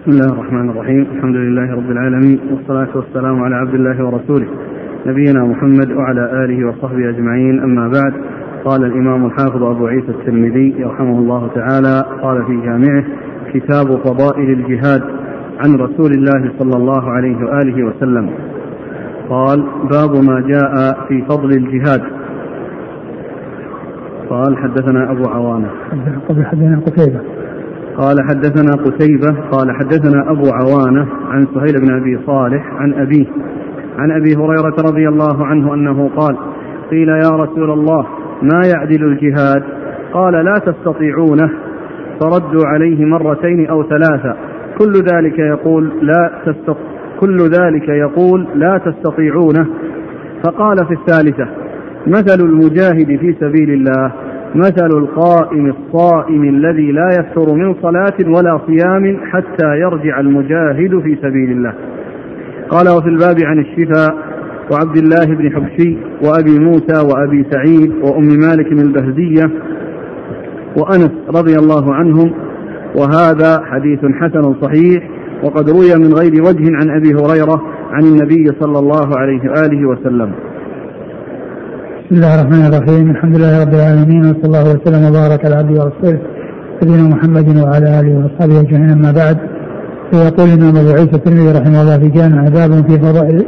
[0.00, 1.06] بسم الله الرحمن الرحيم.
[1.16, 2.40] الحمد لله رب العالمين.
[2.50, 4.46] والصلاة والسلام على عبد الله ورسوله.
[5.06, 7.60] نبينا محمد وعلى آله وصحبه أجمعين.
[7.62, 8.12] أما بعد
[8.64, 13.04] قال الإمام الحافظ أبو عيسى الترمذي يرحمه الله تعالى قال في جامعه
[13.52, 15.02] كتاب فضائل الجهاد
[15.58, 18.30] عن رسول الله صلى الله عليه وآله وسلم.
[19.28, 22.02] قال باب ما جاء في فضل الجهاد.
[24.30, 25.70] قال حدثنا أبو عوانة.
[26.28, 27.20] قبل حدثنا قتيبة.
[27.96, 33.26] قال حدثنا قتيبة قال حدثنا أبو عوانة عن سهيل بن أبي صالح عن أبيه
[33.98, 36.36] عن أبي هريرة رضي الله عنه أنه قال
[36.90, 38.06] قيل يا رسول الله
[38.42, 39.62] ما يعدل الجهاد؟
[40.12, 41.50] قال لا تستطيعونه.
[42.20, 44.36] فردوا عليه مرتين أو ثلاثة.
[44.78, 46.76] كل ذلك يقول لا تستط...
[47.20, 49.66] كل ذلك يقول لا تستطيعونه.
[50.44, 51.48] فقال في الثالثة
[52.06, 54.12] مثل المجاهد في سبيل الله.
[54.54, 61.50] مثل القائم الصائم الذي لا يفتر من صلاة ولا صيام حتى يرجع المجاهد في سبيل
[61.50, 61.74] الله.
[62.68, 64.14] قال وفي الباب عن الشفاء
[64.72, 69.50] وعبد الله بن حبشي وأبي موسى وأبي سعيد وأم مالك البهزية
[70.76, 72.32] وأنس رضي الله عنهم
[72.96, 75.10] وهذا حديث حسن صحيح
[75.44, 80.32] وقد روي من غير وجه عن أبي هريرة عن النبي صلى الله عليه وآله وسلم.
[82.10, 83.10] بسم الله الرحمن الرحيم.
[83.10, 86.18] الحمد لله رب العالمين وصلى الله وسلم وبارك على عبده ورسوله
[86.82, 88.90] نبينا محمد وعلى آله واصحابه أجمعين.
[88.90, 89.36] أما بعد
[90.10, 93.44] فيقول الإمام أبو عيسى الترمذي رحمه الله في جامع باب في فضائل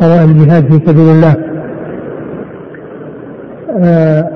[0.00, 1.34] فضائل الجهاد في سبيل الله.
[3.82, 4.28] آه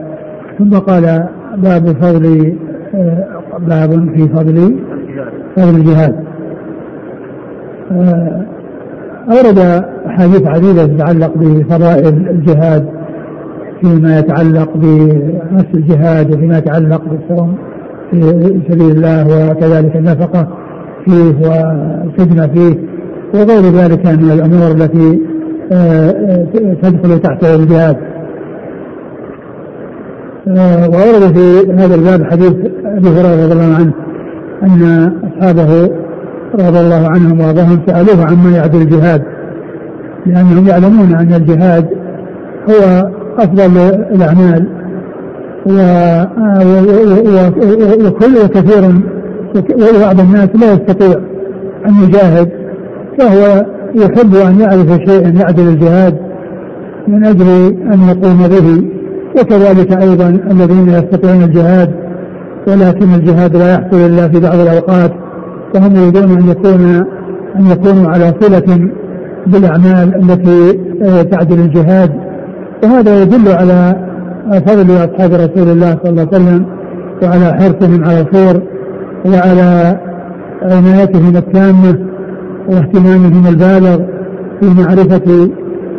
[0.58, 2.54] ثم قال باب فضل
[2.94, 3.24] آه
[3.58, 4.76] باب في فضل
[5.56, 6.14] فضل الجهاد.
[7.92, 8.46] آه
[9.30, 9.58] أورد
[10.06, 12.97] أحاديث عديدة تتعلق بفضائل الجهاد
[13.80, 17.56] فيما يتعلق بنفس الجهاد وفيما يتعلق بالصوم
[18.10, 18.20] في
[18.68, 20.48] سبيل الله وكذلك النفقة
[21.04, 22.78] فيه والخدمة فيه
[23.34, 25.20] وغير ذلك من الأمور التي
[25.72, 26.46] آه،
[26.82, 27.96] تدخل تحت الجهاد.
[30.48, 32.52] آه، وورد في هذا الباب حديث
[32.84, 33.92] أبي هريرة رضي الله عنه
[34.62, 35.90] أن أصحابه
[36.54, 39.22] رضي الله عنهم وارضاهم سألوه عما يعدل الجهاد
[40.26, 41.88] لأنهم يعلمون أن الجهاد
[42.70, 43.76] هو أفضل
[44.14, 44.68] الأعمال.
[48.06, 48.84] وكل وكثير
[49.96, 51.20] وبعض الناس لا يستطيع
[51.88, 52.48] أن يجاهد
[53.18, 56.18] فهو يحب أن يعرف شيئا يعدل الجهاد
[57.08, 57.48] من أجل
[57.92, 58.88] أن يقوم به.
[59.40, 61.90] وكذلك أيضا الذين يستطيعون الجهاد
[62.68, 65.12] ولكن الجهاد لا يحصل إلا في بعض الأوقات
[65.74, 67.04] فهم يريدون أن يكون
[67.56, 68.90] أن يكونوا على صلة
[69.46, 70.72] بالأعمال التي
[71.24, 72.27] تعدل الجهاد.
[72.82, 73.96] وهذا يدل على
[74.66, 76.66] فضل أصحاب رسول الله صلى الله عليه وسلم
[77.22, 78.62] وعلى حرصهم على الخير
[79.26, 79.98] وعلى
[80.62, 81.98] عنايتهم التامة
[82.68, 83.98] واهتمامهم البالغ
[84.60, 85.50] في معرفة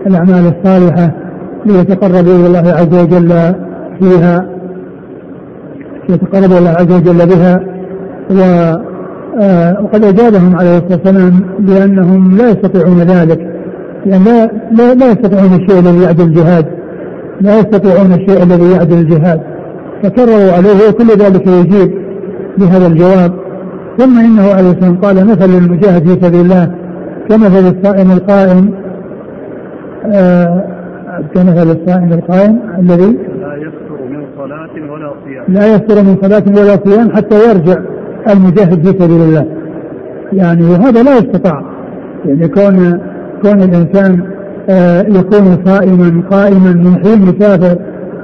[0.08, 1.12] الأعمال الصالحة
[1.66, 3.56] ليتقربوا إلى الله عز وجل
[4.00, 4.46] فيها
[6.10, 7.60] يتقربوا إلى الله عز وجل بها.
[9.42, 13.49] آه وقد أجابهم عليه الصلاة والسلام بأنهم لا يستطيعون ذلك.
[14.06, 16.66] لأن لا لا, لا يستطيعون الشيء الذي يعدل الجهاد.
[17.42, 19.42] لا يستطيعون الشيء الذي يعدل الجهاد.
[20.04, 21.92] فكرروا عليه وكل ذلك يجيب
[22.58, 23.32] بهذا الجواب.
[23.98, 26.72] ثم إنه عليه الصلاة والسلام قال مثل المجاهد في سبيل الله
[27.30, 28.74] كمثل الصائم القائم
[30.06, 30.64] آه
[31.36, 35.46] كمثل الصائم القائم الذي لا يفتر من صلاة ولا صيام.
[35.48, 37.82] لا يفتر من صلاة ولا صيام حتى يرجع
[38.30, 39.46] المجاهد في سبيل الله.
[40.34, 41.64] يعني وهذا لا يستطاع.
[42.26, 43.00] يعني كون
[43.42, 44.24] كون الإنسان
[44.70, 47.78] آه يكون صائما قائما من حين يسافر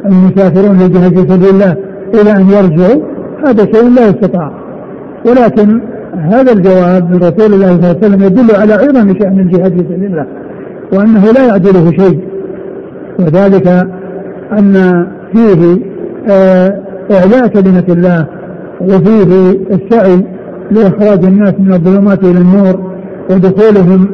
[0.06, 1.76] المسافرون للجهاد في سبيل الله
[2.14, 3.02] إلى أن يرجعوا
[3.46, 4.52] هذا شيء لا يستطاع.
[5.26, 5.81] ولكن
[6.16, 9.80] هذا الجواب من رسول الله صلى الله عليه وسلم يدل على عظم شأن الجهاد في
[9.80, 10.26] سبيل الله
[10.94, 12.20] وأنه لا يعدله شيء.
[13.20, 13.68] وذلك
[14.59, 15.78] أن فيه
[16.30, 16.80] آه
[17.12, 18.26] إعلاء كلمة الله
[18.82, 20.26] وفيه السعي
[20.72, 22.91] لإخراج الناس من الظلمات إلى النور
[23.29, 24.08] ودخولهم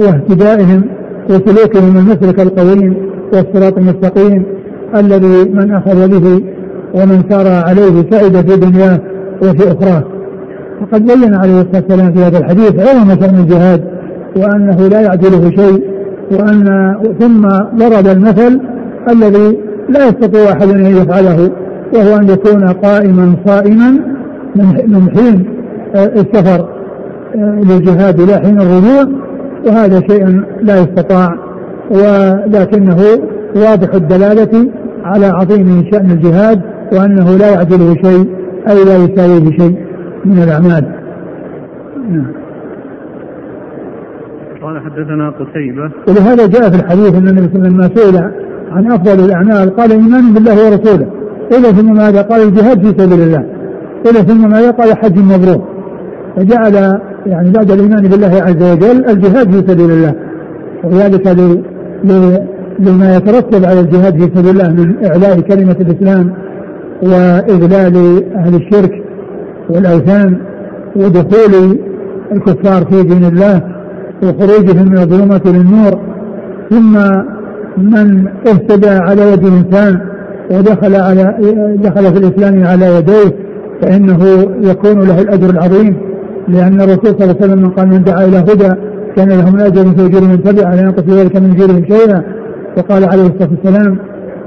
[0.00, 0.84] واهتدائهم
[1.30, 2.96] وسلوكهم المسلك القويم
[3.32, 4.44] والصراط المستقيم
[4.96, 6.44] الذي من أخذ به
[6.94, 9.00] ومن سار عليه سعد في دنياه
[9.42, 10.04] وفي أخراه.
[10.82, 13.84] وقد بين عليه الصلاة والسلام في هذا الحديث عظم شأن الجهاد
[14.36, 15.82] وأنه لا يعدله شيء
[16.32, 17.48] وأن ثم
[17.78, 18.60] ضرب المثل
[19.10, 19.58] الذي
[19.88, 21.50] لا يستطيع أحد أن يفعله
[21.94, 23.90] وهو أن يكون قائما صائما
[24.86, 25.44] من حين
[25.94, 26.81] السفر.
[27.36, 29.22] للجهاد إلى حين الرجوع
[29.66, 31.28] وهذا شيء لا يستطاع
[31.90, 32.96] ولكنه
[33.56, 34.70] واضح الدلالة
[35.04, 36.60] على عظيم شأن الجهاد
[36.92, 38.30] وأنه لا يعدله شيء
[38.68, 39.76] أي لا يساويه شيء
[40.24, 40.92] من الأعمال.
[42.10, 42.32] نعم.
[44.62, 45.90] قال حدثنا قتيبة.
[46.08, 48.32] ولهذا جاء في الحديث أن النبي صلى الله عليه وسلم لما سئل
[48.70, 51.06] عن أفضل الأعمال قال إيمان بالله ورسوله.
[51.52, 53.44] إلى ثم ماذا؟ قال الجهاد في سبيل الله.
[54.10, 55.71] إلى ثم ماذا؟ قال حج مبرور
[56.36, 60.14] فجعل يعني بعد الإيمان بالله عز وجل الجهاد في سبيل الله.
[60.84, 61.26] وذلك
[62.78, 66.32] لما يترتب على الجهاد في سبيل الله من إعلاء كلمة الإسلام
[67.02, 69.02] وإذلال أهل الشرك
[69.70, 70.36] والأوثان
[70.96, 71.78] ودخول
[72.32, 73.60] الكفار في دين الله
[74.22, 76.00] وخروجهم من الظلمات للنور
[76.70, 76.98] ثم
[77.78, 80.00] من اهتدى على يد انسان
[80.50, 81.34] ودخل على
[81.82, 83.36] دخل في الإسلام على يديه
[83.82, 84.18] فإنه
[84.60, 85.96] يكون له الأجر العظيم.
[86.48, 88.72] لأن الرسول صلى الله عليه وسلم قال من دعا إلى هدى
[89.16, 92.22] كان له من اجر مثل اجور من تبع لا ينقص ذلك من اجورهم شيئا.
[92.76, 93.98] وقال عليه الصلاة والسلام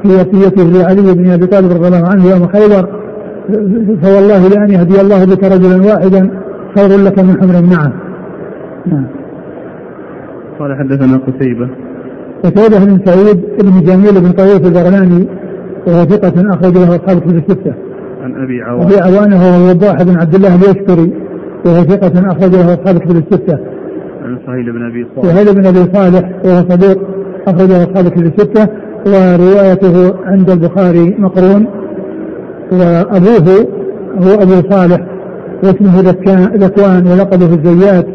[0.03, 2.89] في وصيته لعلي بن أبي طالب رضي الله عنه يوم خيبر
[4.01, 6.29] فوالله لأن يهدي الله بك رجلا واحدا
[6.77, 7.91] خير لك من حمر النعم
[8.85, 9.07] نعم.
[10.59, 11.69] قال حدثنا قتيبة.
[12.43, 15.27] قتيبة بن سعيد بن جميل بن طويف البغلاني
[15.87, 17.73] وهو ثقة أخرج له أصحاب كتب الستة.
[18.21, 18.85] عن أبي عوانة.
[18.85, 21.13] أبي عوانة هو وضاح بن عبد الله اليشكري.
[21.65, 23.59] وهو ثقة أخرج له أصحاب كتب الستة.
[24.23, 25.35] عن سهيل بن أبي صالح.
[25.35, 26.97] سهيل بن أبي صالح وهو صديق
[27.47, 28.67] أخرج له أصحاب كتب الستة
[29.05, 31.67] وروايته عند البخاري مقرون
[32.71, 33.67] وأبوه
[34.17, 34.99] هو أبو صالح
[35.63, 36.01] واسمه
[36.55, 38.05] ذكوان ولقبه الزيات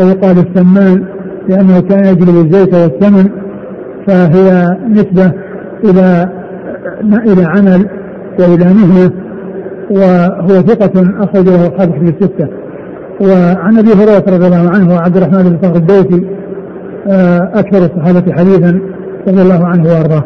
[0.00, 1.04] ويقال السمان
[1.48, 3.28] لأنه كان يجلب الزيت والثمن
[4.06, 5.32] فهي نسبة
[5.84, 6.28] إلى
[7.02, 7.88] إلى عمل
[8.38, 9.10] وإلى مهنة
[9.90, 12.48] وهو ثقة أخرج له أصحاب الستة
[13.20, 16.26] وعن أبي هريرة رضي الله عنه وعبد الرحمن بن صخر الدوسي
[17.10, 18.80] آه، أكثر الصحابة حديثا
[19.28, 20.24] رضي الله عنه وأرضاه.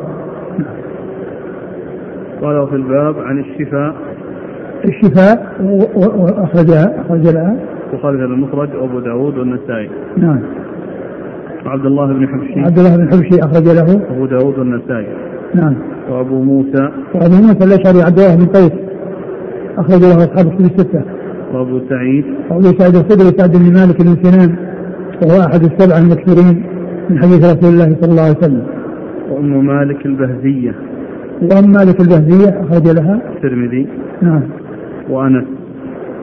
[2.42, 3.94] قال في الباب عن الشفاء.
[4.84, 5.54] الشفاء
[5.96, 7.56] وأخرجها أخرج لها
[7.94, 9.90] وخالد بن المخرج وأبو داود والنسائي.
[10.16, 10.40] نعم.
[11.66, 12.60] وعبد الله بن حبشي.
[12.60, 14.00] عبد الله بن حبشي أخرج له.
[14.10, 15.06] أبو داود والنسائي.
[15.54, 15.74] نعم.
[16.10, 16.88] وأبو موسى.
[17.14, 18.72] وأبو موسى الأشعري عبد الله بن قيس
[19.78, 21.21] أخرج له أصحاب الكتب الستة.
[21.52, 22.24] وأبو سعيد.
[22.50, 24.56] وأبو سعيد الخدري سعد بن مالك بن سنان
[25.22, 26.64] وهو أحد السبعة المكثرين
[27.10, 28.66] من حديث رسول الله صلى الله عليه وسلم.
[29.30, 30.74] وأم مالك البهزية.
[31.42, 33.20] وأم مالك البهزية أخرج لها.
[33.36, 33.86] الترمذي.
[34.22, 34.42] نعم.
[35.10, 35.44] وأنس.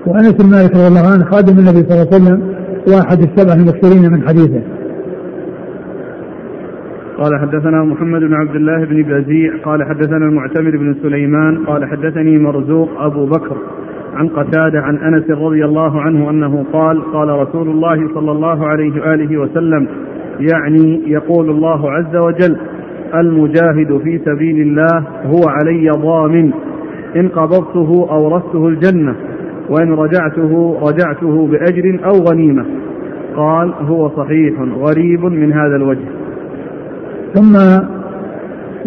[0.08, 2.56] وأنس بن مالك رضي الله عنه خادم النبي صلى الله عليه وسلم
[2.88, 4.62] واحد السبعة المكثرين من حديثه.
[7.20, 12.38] قال حدثنا محمد بن عبد الله بن بزيع قال حدثنا المعتمر بن سليمان قال حدثني
[12.38, 13.58] مرزوق أبو بكر
[14.14, 19.02] عن قتادة عن أنس رضي الله عنه أنه قال قال رسول الله صلى الله عليه
[19.02, 19.88] وآله وسلم
[20.40, 22.58] يعني يقول الله عز وجل
[23.16, 26.52] المجاهد في سبيل الله هو علي ضامن
[27.16, 29.16] إن قبضته أورثته الجنة
[29.70, 32.66] وإن رجعته رجعته بأجر أو غنيمة.
[33.36, 36.06] قال هو صحيح غريب من هذا الوجه.
[37.34, 37.54] ثم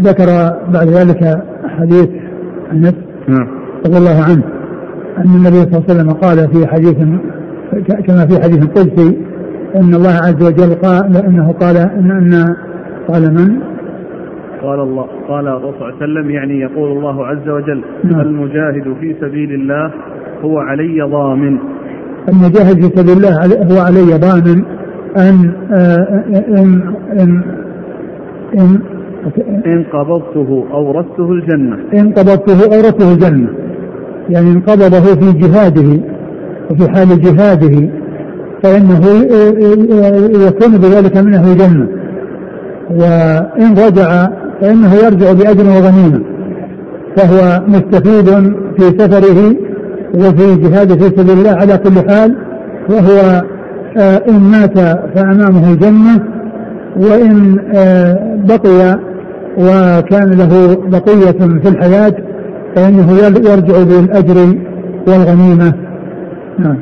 [0.00, 0.26] ذكر
[0.74, 1.42] بعد ذلك
[1.78, 2.08] حديث
[2.72, 2.94] أنس
[3.28, 3.48] نعم.
[3.86, 4.61] رضي الله عنه.
[5.18, 6.96] أن النبي صلى الله عليه وسلم قال في حديث
[8.06, 9.18] كما في حديث قدسي
[9.76, 12.56] إن الله عز وجل قال إنه قال ان, أن
[13.08, 13.60] قال من؟
[14.62, 18.20] قال الله قال الرسول صلى الله عليه وسلم يعني يقول الله عز وجل نعم.
[18.20, 19.92] المجاهد في سبيل الله
[20.44, 21.58] هو علي ضامن
[22.28, 24.64] المجاهد في سبيل الله هو علي ضامن
[25.16, 26.24] ان آه،
[26.58, 27.42] ان ان
[28.58, 28.80] إن
[29.66, 33.48] إن قبضته أورثته الجنة إن قبضته أورثته الجنة
[34.30, 36.00] يعني إن قبضه في جهاده
[36.70, 37.88] وفي حال جهاده
[38.62, 39.00] فإنه
[40.46, 41.86] يكون بذلك من أهل الجنة
[42.90, 44.28] وإن رجع
[44.60, 46.20] فإنه يرجع بأجر وغنيمة.
[47.16, 49.56] فهو مستفيد في سفره
[50.14, 52.36] وفي جهاده في سبيل الله على كل حال
[52.88, 53.42] وهو
[53.96, 54.78] آه، إن مات
[55.14, 56.20] فأمامه الجنة
[56.96, 58.98] وإن آه، بقي
[59.58, 62.14] وكان له بقية في الحياة
[62.74, 64.38] فإنه يرجع بالأجر
[65.08, 65.74] والغنيمة.
[66.58, 66.76] نعم.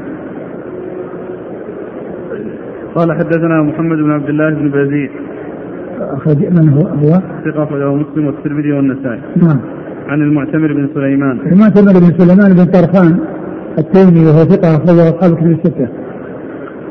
[2.95, 5.11] قال حدثنا محمد بن عبد الله بن بزيع
[6.01, 9.21] أخرج من هو هو؟ ثقة أخرجه مسلم والترمذي والنسائي.
[9.37, 9.61] نعم.
[10.09, 11.39] عن المعتمر بن سليمان.
[11.53, 13.19] المعتمر بن سليمان بن طرخان
[13.79, 15.89] التيمي وهو ثقة أخرجه أصحاب كتب الستة.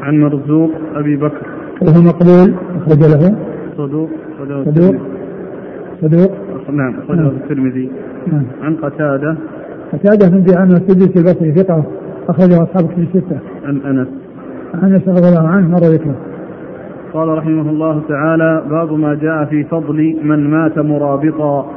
[0.02, 1.48] عن مرزوق أبي بكر.
[1.82, 3.36] وهو مقبول أخرج له.
[3.78, 4.10] صدوق.
[4.66, 4.96] صدوق.
[6.02, 6.32] صدوق.
[6.72, 6.94] نعم.
[7.00, 7.28] أخرجه نعم.
[7.28, 7.92] الترمذي.
[8.32, 8.44] نعم.
[8.62, 9.36] عن قتادة.
[9.94, 11.84] قتادة بن دعامة السدوسي البصري ثقة
[12.30, 13.40] أخرجه أصحاب كتب الستة.
[13.66, 14.08] عن أنس.
[14.84, 16.16] أنس رضي الله عنه مر ذكره.
[17.14, 21.72] قال رحمه الله تعالى باب ما جاء في فضل من مات مرابطا.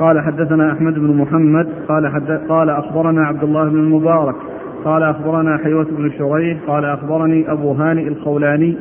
[0.00, 1.68] قال حدثنا أحمد بن محمد.
[1.88, 4.36] قال حد قال أخبرنا عبد الله بن المبارك.
[4.84, 6.58] قال أخبرنا حيوة بن شريح.
[6.66, 8.76] قال أخبرني أبو هانئ الخولاني.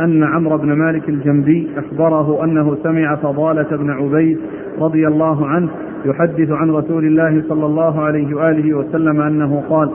[0.00, 4.38] أن عمرو بن مالك الجنبي أخبره أنه سمع فضالة بن عبيد
[4.78, 5.68] رضي الله عنه
[6.04, 9.90] يحدث عن رسول الله صلى الله عليه وآله وسلم أنه قال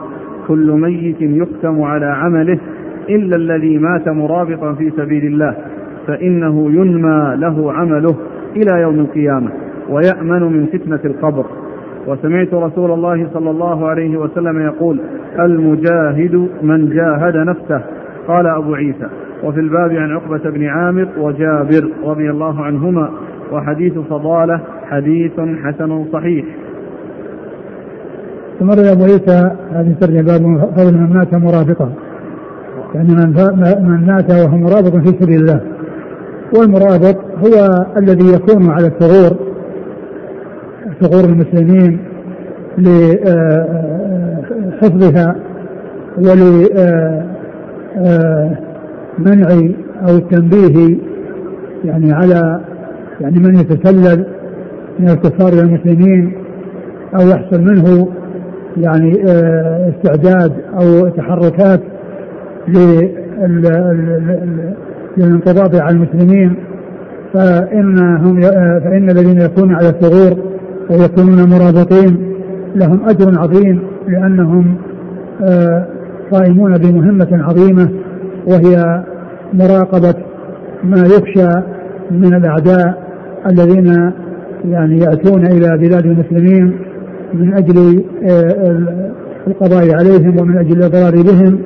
[0.48, 2.58] كل ميت يختم على عمله
[3.08, 5.56] إلا الذي مات مرابطا في سبيل الله
[6.06, 8.16] فإنه ينمى له عمله
[8.56, 9.50] إلى يوم القيامة
[9.90, 11.44] ويأمن من فتنة القبر.
[12.06, 15.00] وسمعت رسول الله صلى الله عليه وسلم يقول
[15.38, 17.80] المجاهد من جاهد نفسه.
[18.28, 19.06] قال أبو عيسى
[19.44, 23.10] وفي الباب عن عقبة بن عامر وجابر رضي الله عنهما
[23.52, 25.32] وحديث فضالة حديث
[25.64, 26.44] حسن صحيح.
[28.60, 30.42] ثم أبو عيسى هذه ترجمة باب
[30.76, 31.92] فضل من مات مرافقا
[32.94, 33.34] يعني من
[33.82, 35.60] من مات وهو مرابط في سبيل الله.
[36.58, 39.36] والمرابط هو الذي يكون على الثغور
[41.00, 41.98] ثغور المسلمين
[44.78, 45.36] لحفظها
[49.18, 49.48] ولمنع
[50.08, 50.96] أو التنبيه
[51.84, 52.60] يعني على
[53.20, 54.26] يعني من يتسلل
[54.98, 56.32] من الكفار إلى المسلمين
[57.14, 58.08] أو يحصل منه
[58.76, 59.24] يعني
[59.88, 61.80] استعداد أو تحركات
[65.18, 66.56] للانقضاض على المسلمين
[67.34, 68.40] فإنهم
[68.80, 70.38] فإن الذين يكونون على الثغور
[70.90, 72.32] ويكونون مرابطين
[72.74, 74.76] لهم أجر عظيم لأنهم
[75.42, 75.86] آه،
[76.32, 77.88] قائمون بمهمة عظيمة
[78.46, 79.04] وهي
[79.52, 80.14] مراقبة
[80.84, 81.62] ما يخشى
[82.10, 83.06] من الأعداء
[83.50, 84.12] الذين
[84.64, 86.78] يعني يأتون إلى بلاد المسلمين
[87.34, 89.12] من أجل آه،
[89.46, 91.58] القضاء عليهم ومن أجل الإضرار بهم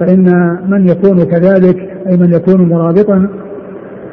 [0.00, 1.76] فإن من يكون كذلك
[2.10, 3.28] أي من يكون مرابطا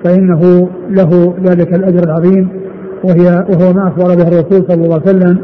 [0.04, 2.50] فإنه له ذلك الأجر العظيم
[3.04, 5.38] وهي وهو ما أخبر به الرسول صلى الله عليه وسلم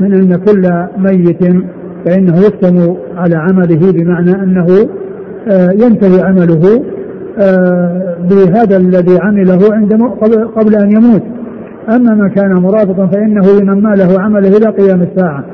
[0.00, 1.42] من أن كل ميت
[2.04, 5.03] فإنه يختم على عمله بمعنى أنه آه،
[5.72, 6.84] ينتهي عمله
[7.38, 9.92] آه، بهذا الذي عمله عند
[10.56, 11.22] قبل أن يموت.
[11.96, 15.44] أما ما كان مرابطا فإنه ينمى له عمله إلى قيام الساعة.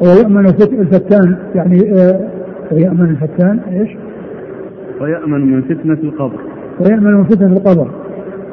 [0.00, 2.20] ويؤمن الفتان يعني آه،
[2.72, 3.90] ويأمن الفتان إيش؟
[5.00, 6.40] ويأمن من فتنة القبر.
[6.80, 7.90] ويأمن من فتنة القبر.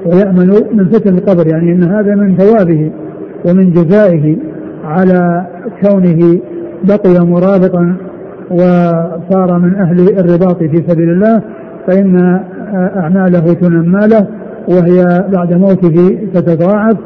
[0.05, 2.91] ويأمن من فتنة القبر يعني أن هذا من ثوابه
[3.45, 4.37] ومن جزائه
[4.83, 5.47] على
[5.81, 6.39] كونه
[6.83, 7.95] بقي مرابطا
[8.51, 11.41] وصار من أهل الرباط في سبيل الله
[11.87, 12.39] فإن
[12.75, 14.27] أعماله تنمى له
[14.67, 16.97] وهي بعد موته تتضاعف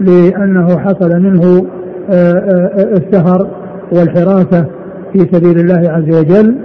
[0.00, 1.66] لأنه حصل منه
[2.10, 3.50] آه، آه، السهر
[3.92, 4.66] والحراسة
[5.12, 6.56] في سبيل الله عز وجل.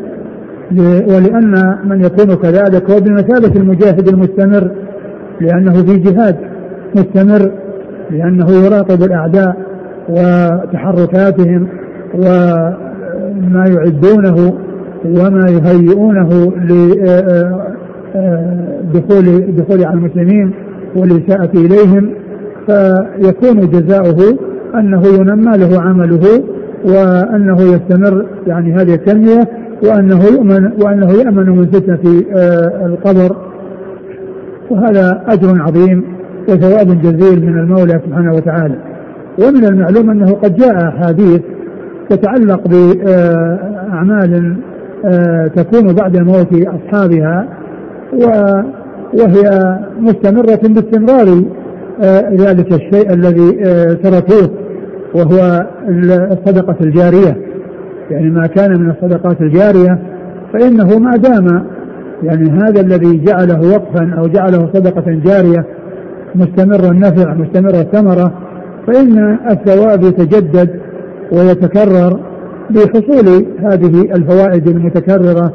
[1.08, 4.72] ولأن من يكون كذلك هو بمثابة المجاهد المستمر
[5.42, 6.36] لأنه في جهاد
[6.96, 7.52] مستمر
[8.12, 9.56] لأنه يراقب الأعداء
[10.10, 11.68] وتحركاتهم
[13.36, 14.54] وما يعدونه
[15.06, 16.54] وما يهيئونه
[18.14, 20.52] لدخول دخول على المسلمين
[20.96, 22.10] والإساءة إليهم
[22.68, 24.38] فيكون جزاؤه
[24.76, 26.44] أنه ينمى له عمله
[26.86, 29.48] وأنه يستمر يعني هذه التنمية
[29.84, 33.36] وأنه يؤمن وأنه يأمن من فتنة آه، القبر.
[34.70, 36.04] وهذا أجر عظيم
[36.50, 38.76] وثواب جزيل من المولى سبحانه وتعالى.
[39.40, 41.42] ومن المعلوم أنه قد جاء أحاديث
[42.10, 44.58] تتعلق بأعمال
[45.06, 47.48] آه، تكون بعد موت أصحابها
[49.14, 51.44] وهي مستمرة باستمرار
[52.04, 53.52] آه، ذلك الشيء الذي
[53.96, 54.50] تركوه
[55.16, 57.38] وهو الصدقة الجارية.
[58.12, 60.00] يعني ما كان من الصدقات الجارية
[60.54, 61.66] فإنه ما دام
[62.24, 65.66] يعني هذا الذي جعله وقفا أو جعله صدقة جارية
[66.36, 68.32] مستمر النفع مستمر الثمرة
[68.88, 70.80] فإن الثواب يتجدد
[71.32, 72.20] ويتكرر
[72.70, 75.54] بحصول هذه الفوائد المتكررة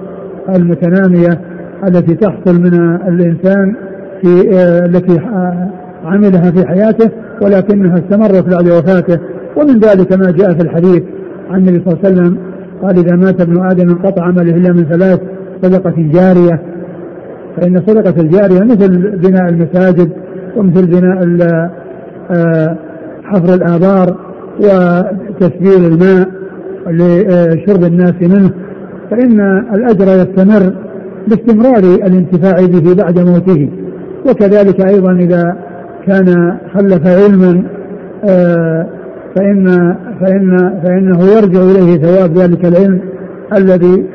[0.48, 1.40] المتنامية
[1.88, 2.74] التي تحصل من
[3.08, 3.74] الإنسان
[4.22, 4.50] في
[4.84, 5.20] التي
[6.04, 7.10] عملها في حياته
[7.42, 9.18] ولكنها استمرت بعد وفاته.
[9.56, 11.02] ومن ذلك ما جاء في الحديث
[11.50, 12.38] عن النبي صلى الله عليه وسلم
[12.82, 15.20] قال إذا مات ابن آدم انقطع عمله إلا من ثلاث
[15.62, 16.62] صدقة جارية.
[17.56, 20.10] فإن صدقة الجارية مثل بناء المساجد
[20.56, 21.48] ومثل بناء
[22.30, 22.76] آه،
[23.24, 26.28] حفر الآبار وتسجيل الماء
[26.86, 28.50] لشرب الناس منه
[29.10, 29.40] فإن
[29.74, 30.74] الأجر يستمر
[31.28, 33.70] باستمرار الانتفاع به بعد موته.
[34.26, 35.56] وكذلك أيضا إذا
[36.06, 37.62] كان خلف علما
[38.24, 38.86] آه
[39.36, 39.66] فإن
[40.20, 43.00] فإن فإنه يرجع إليه ثواب ذلك العلم
[43.56, 44.06] الذي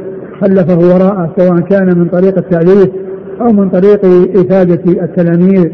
[0.42, 2.90] خلفه وراءه سواء كان من طريق التأليف
[3.42, 5.70] أو من طريق إفادة التلاميذ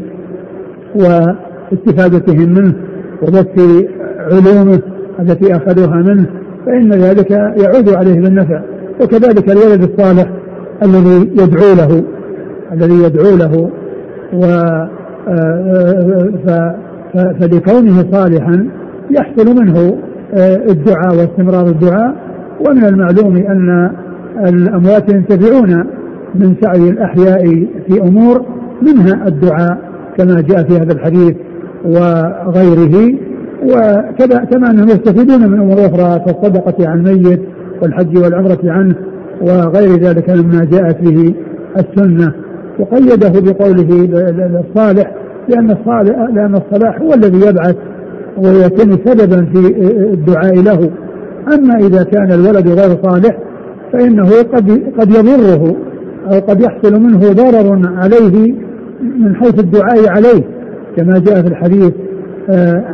[0.94, 2.74] واستفادتهم منه
[3.22, 3.84] وبث
[4.30, 4.80] علومه
[5.20, 6.26] التي أخذوها منه
[6.66, 8.62] فإن ذلك يعود عليه بالنفع.
[9.00, 10.28] وكذلك الولد الصالح
[10.82, 12.02] الذي يدعو له
[12.72, 13.70] الذي يدعو له.
[14.32, 14.44] و
[15.28, 16.76] آه،
[17.40, 18.66] فلكونه صالحا
[19.10, 19.98] يحصل منه
[20.34, 22.14] آه، الدعاء واستمرار الدعاء.
[22.66, 23.90] ومن المعلوم أن
[24.46, 25.84] الأموات ينتفعون
[26.34, 28.44] من سعي الأحياء في أمور
[28.82, 29.78] منها الدعاء
[30.18, 31.34] كما جاء في هذا الحديث
[31.84, 33.18] وغيره.
[33.62, 37.40] وكذا كما أنهم يستفيدون من أمور أخرى كالصدقة عن الميت
[37.82, 38.94] والحج والعمرة عنه
[39.40, 41.34] وغير ذلك مما جاءت به
[41.76, 42.32] السنة.
[42.78, 44.08] وقيده بقوله
[44.60, 45.14] الصالح
[45.48, 47.76] لأن الصالح لأن الصلاح هو الذي يبعث
[48.36, 49.58] ويكون سببا في
[50.12, 50.90] الدعاء له.
[51.54, 53.38] أما إذا كان الولد غير صالح
[53.92, 55.76] فإنه قد قد يضره
[56.32, 58.54] أو قد يحصل منه ضرر عليه
[59.18, 60.42] من حيث الدعاء عليه
[60.96, 61.92] كما جاء في الحديث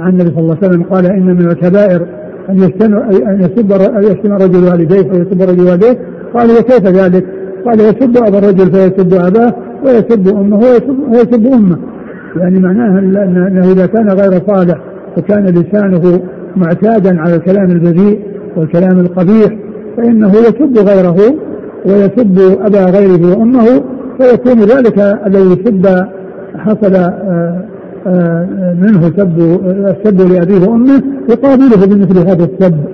[0.00, 2.06] عن النبي صلى الله عليه وسلم قال ان من الكبائر
[2.50, 2.94] أن يشتم
[3.28, 5.98] أن يسب يشتم الرجل والديه ويسب الرجل والديه
[6.34, 7.24] قال وكيف ذلك؟
[7.66, 10.58] قال يسب أبا الرجل فيسب أباه ويسب أمه
[11.12, 11.78] ويسب أمه
[12.36, 14.78] يعني معناه انه إذا كان غير صالح
[15.16, 16.20] وكان لسانه
[16.56, 18.20] معتادا على الكلام البذيء
[18.56, 19.56] والكلام القبيح
[19.96, 21.16] فإنه يسب غيره
[21.86, 23.82] ويسب أبا غيره وأمه
[24.18, 25.86] فيكون ذلك الذي سب
[26.56, 27.64] حصل آه، آه،
[28.74, 29.38] منه سب
[29.88, 32.84] السب لأبيه وأمه يقابله بمثل هذا السب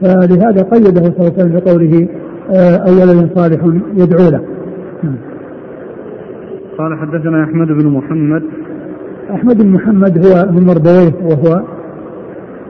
[0.00, 2.08] فلهذا قيده صلى الله عليه وسلم بقوله
[2.50, 3.60] آه، أو ولد صالح
[3.96, 4.40] يدعو له.
[6.78, 8.42] قال حدثنا أحمد بن محمد
[9.30, 11.62] أحمد بن محمد هو ابن مردويه وهو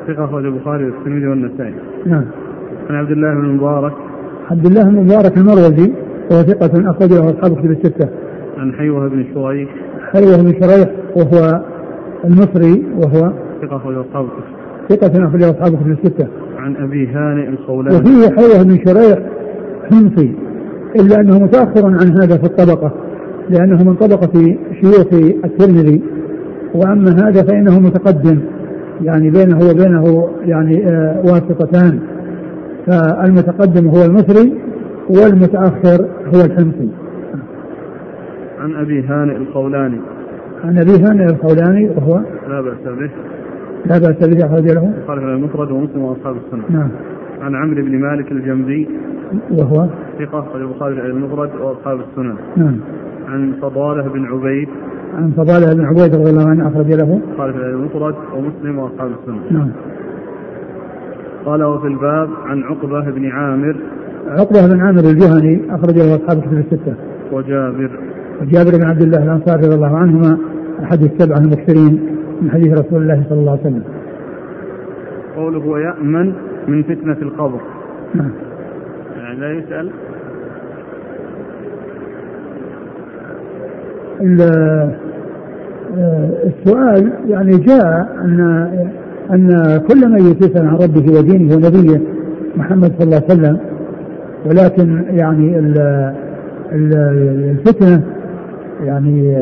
[0.06, 1.74] ثقة أخرج البخاري والترمذي والنسائي.
[2.06, 2.24] نعم.
[2.90, 3.92] عن عبد الله بن المبارك.
[4.50, 5.92] عبد الله بن المبارك المروزي
[6.30, 8.08] وهو ثقة أخرج له أصحاب كتب الستة.
[8.58, 9.68] عن حيوة بن شريح.
[10.12, 11.60] حيوة بن شريح وهو
[12.24, 14.26] المصري وهو ثقة أخرج أصحاب
[14.88, 16.28] ثقة أخرج أصحاب كتب الستة.
[16.56, 17.96] عن أبي هانئ الخولاني.
[17.96, 19.18] وفيه حيوة بن شريح
[19.90, 20.34] حمصي
[21.00, 22.92] إلا أنه متأخر عن هذا في الطبقة
[23.50, 26.02] لأنه من طبقة شيوخ الترمذي.
[26.74, 28.40] وأما هذا فإنه متقدم
[29.02, 32.00] يعني بينه وبينه يعني آه واسطتان.
[32.86, 34.54] فالمتقدم هو المصري
[35.10, 36.88] والمتأخر هو الحمصي
[38.58, 40.00] عن أبي هانئ القولاني
[40.64, 43.10] عن أبي هانئ القولاني وهو لا بأس به.
[43.86, 44.92] لا بأس به أخرج له.
[45.06, 46.64] خالف المفرد ومسلم وأصحاب السنة.
[46.70, 46.88] نعم.
[47.40, 48.88] عن عمرو بن مالك الجمدي
[49.50, 52.76] وهو ثقة أخرج البخاري المفرد وأصحاب السنن نعم.
[53.28, 54.68] عن فضالة بن عبيد.
[55.14, 57.20] عن فضالة بن عبيد رضي الله عنه أخرج له.
[57.38, 59.58] قال في المفرد ومسلم وأصحاب السنة.
[59.58, 59.70] نعم.
[61.46, 63.76] قال وفي الباب عن عقبة بن عامر.
[64.28, 66.94] عقبة بن عامر الجهني أخرج له أصحاب الكتب الستة.
[67.32, 67.90] وجابر.
[68.42, 70.38] وجابر بن عبد الله الأنصاري رضي الله عنهما
[70.82, 72.06] أحد السبعة المكثرين
[72.42, 73.82] من حديث رسول الله صلى الله عليه وسلم.
[75.36, 76.32] قوله ويأمن
[76.68, 77.60] من فتنة القبر.
[78.14, 78.30] نعم.
[79.16, 79.90] يعني لا يسأل.
[86.46, 88.40] السؤال يعني جاء ان
[89.30, 92.00] أن كل من يسال عن ربه ودينه ونبيه
[92.56, 93.58] محمد صلى الله عليه وسلم
[94.46, 95.58] ولكن يعني
[97.50, 98.02] الفتنة
[98.86, 99.36] يعني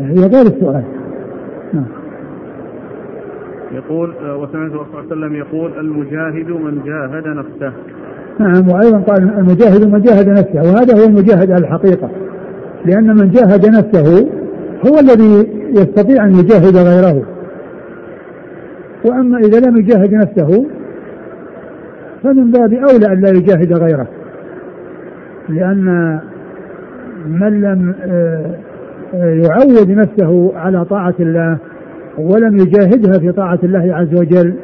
[0.00, 0.84] هي غير السؤال.
[1.72, 1.86] نعم.
[3.72, 7.72] يقول وسمعت الرسول صلى الله عليه وسلم يقول المجاهد من جاهد نفسه.
[8.38, 12.10] نعم وأيضا قال المجاهد من جاهد نفسه وهذا هو المجاهد على الحقيقة.
[12.84, 14.28] لأن من جاهد نفسه
[14.86, 17.22] هو الذي يستطيع أن يجاهد غيره.
[19.04, 20.66] وأما إذا لم يجاهد نفسه
[22.22, 24.06] فمن باب أولى أن لا يجاهد غيره.
[25.48, 26.18] لأن
[27.26, 28.54] من لم آه، آه،
[29.14, 31.58] يعود نفسه على طاعة الله
[32.18, 34.54] ولم يجاهدها في طاعة الله عز وجل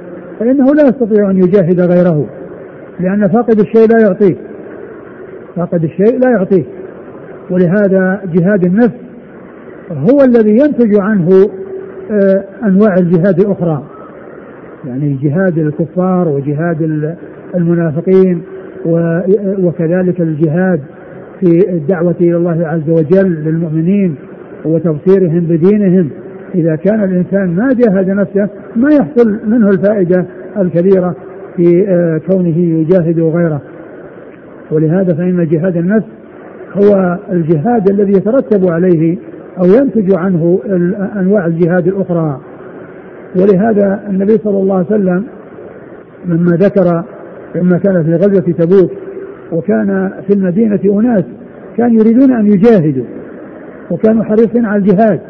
[0.41, 2.27] فإنه لا يستطيع أن يجاهد غيره
[3.01, 4.37] لأن فاقد الشيء لا يعطيه
[5.57, 6.65] فاقد الشيء لا يعطيه
[7.51, 8.95] ولهذا جهاد النفس
[9.93, 11.29] هو الذي ينتج عنه
[12.11, 13.83] آه، أنواع الجهاد الأخرى
[14.87, 17.07] يعني جهاد الكفار وجهاد
[17.55, 18.43] المنافقين
[19.59, 20.81] وكذلك الجهاد
[21.41, 24.17] في الدعوة إلى الله عز وجل للمؤمنين
[24.65, 26.11] وتبصيرهم بدينهم.
[26.55, 31.15] إذا كان الإنسان ما جاهد نفسه ما يحصل منه الفائدة الكبيرة
[31.57, 33.61] في آه، كونه يجاهد غيره.
[34.71, 36.07] ولهذا فإن جهاد النفس
[36.75, 39.17] هو الجهاد الذي يترتب عليه
[39.59, 40.61] أو ينتج عنه
[41.17, 42.41] أنواع الجهاد الأخرى.
[43.37, 45.25] ولهذا النبي صلى الله عليه وسلم
[46.27, 47.05] لما ذكر
[47.55, 48.91] لما كان في غزوة تبوك
[49.53, 51.25] وكان في المدينة أناس
[51.77, 53.05] كانوا يريدون أن يجاهدوا.
[53.91, 55.21] وكانوا حريصين على الجهاد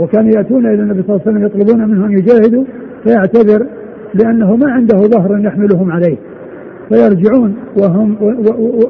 [0.00, 2.64] وكانوا يأتون إلى النبي صلى الله عليه وسلم يطلبون منه أن يجاهدوا
[3.04, 3.66] فيعتذر
[4.14, 6.16] لأنه ما عنده ظهر يحملهم عليه.
[6.88, 8.16] فيرجعون وهم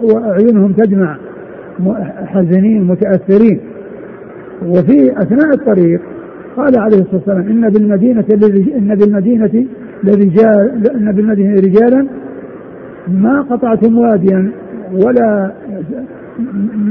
[0.02, 1.16] وأعينهم تدمع
[2.26, 3.60] حزنين متأثرين.
[4.66, 6.00] وفي أثناء الطريق
[6.56, 8.24] قال عليه الصلاة والسلام إن بالمدينة
[8.78, 9.66] إن بالمدينة
[10.04, 12.06] لرجال إن بالمدينة رجالا
[13.08, 14.52] ما قطعتم واديا
[14.92, 15.52] ولا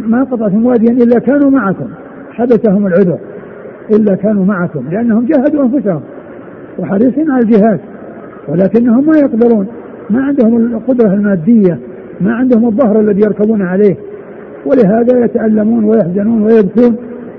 [0.07, 1.87] ما قطعتم واديا إلا كانوا معكم.
[2.39, 3.17] حبسهم العذر
[3.91, 6.01] إلا كانوا معكم لأنهم جاهدوا أنفسهم
[6.79, 7.79] وحريصين على الجهاد
[8.47, 9.67] ولكنهم ما يقدرون
[10.09, 11.79] ما عندهم القدرة المادية
[12.21, 13.95] ما عندهم الظهر الذي يركبون عليه
[14.65, 16.95] ولهذا يتألمون ويحزنون ويبكون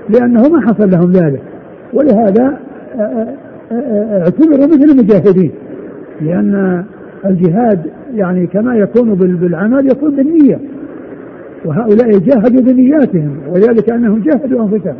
[0.09, 1.41] لأنه ما حصل لهم ذلك.
[1.93, 2.57] ولهذا
[4.11, 5.51] اعتبروا مثل المجاهدين
[6.21, 6.83] لأن
[7.25, 7.85] الجهاد
[8.15, 10.59] يعني كما يكون بالعمل يكون بالنية.
[11.65, 14.95] وهؤلاء جاهدوا بنياتهم وذلك أنهم جاهدوا أنفسهم.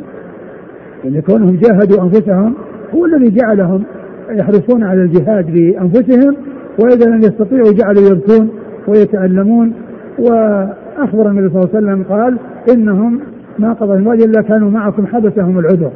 [1.04, 2.54] يعني كونهم جاهدوا أنفسهم
[2.95, 3.84] هو الذي جعلهم
[4.30, 6.36] يحرصون على الجهاد بأنفسهم
[6.80, 8.50] وإذا لم يستطيعوا جعلوا يبكون
[8.88, 9.74] ويتألمون.
[10.19, 12.38] وأخبر النبي صلى الله عليه وسلم قال
[12.74, 13.19] إنهم
[13.60, 15.91] ما قضى الوادي إلا كانوا معكم حبسهم العذر.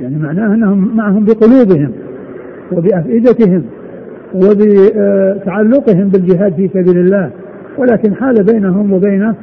[0.00, 1.92] يعني معناه أنهم معهم بقلوبهم
[2.72, 3.62] وبأفئدتهم
[4.34, 7.30] وبتعلقهم بالجهاد في سبيل الله.
[7.78, 9.34] ولكن حال بينهم وبين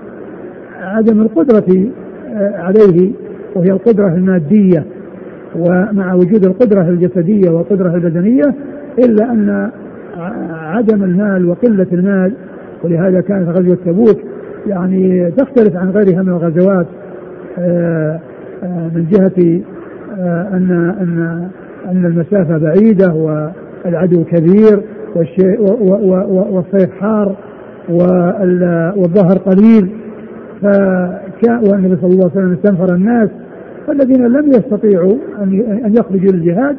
[0.82, 1.92] عدم القدرة
[2.36, 3.12] عليه
[3.56, 4.86] وهي القدرة المادية
[5.56, 8.56] ومع وجود القدرة الجسدية والقدرة البدنية
[9.00, 9.72] إلا أن
[10.50, 12.34] عدم المال وقلة المال
[12.84, 14.20] ولهذا كانت غزوة تبوك
[14.68, 16.88] يعني تختلف عن غيرها من الغزوات
[17.60, 18.20] آه،
[18.64, 19.62] آه، من جهة
[20.20, 21.48] آه، أن أن
[21.92, 24.82] أن المسافة بعيدة والعدو كبير
[26.52, 27.36] والصيف حار
[27.90, 30.01] والظهر قليل.
[30.62, 33.30] فكان والنبي صلى الله عليه وسلم استنفر الناس
[33.88, 35.16] فالذين لم يستطيعوا
[35.86, 36.76] أن يخرجوا للجهاد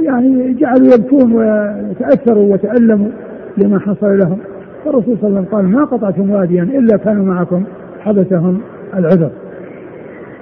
[0.00, 3.08] يعني جعلوا يبكون وتأثروا وتألموا
[3.58, 4.38] لما حصل لهم.
[4.84, 7.64] فالرسول صلى الله عليه وسلم قال ما قطعتم واديا إلا كانوا معكم
[8.00, 8.60] حبسهم
[8.96, 9.30] العذر.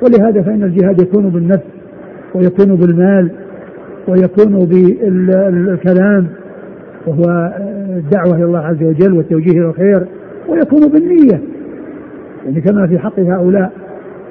[0.02, 1.66] ولهذا فإن الجهاد يكون بالنفس
[2.34, 3.30] ويكون بالمال
[4.08, 6.26] ويكون بالكلام
[7.06, 7.52] وهو
[7.96, 10.06] الدعوة إلى الله عز وجل والتوجيه إلى الخير
[10.48, 11.40] ويكون بالنية.
[12.46, 13.72] يعني كما في حق هؤلاء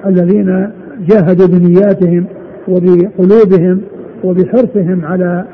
[0.05, 0.69] الذين
[1.09, 2.25] جاهدوا بنياتهم
[2.67, 3.81] وبقلوبهم
[4.23, 5.45] وبحرصهم على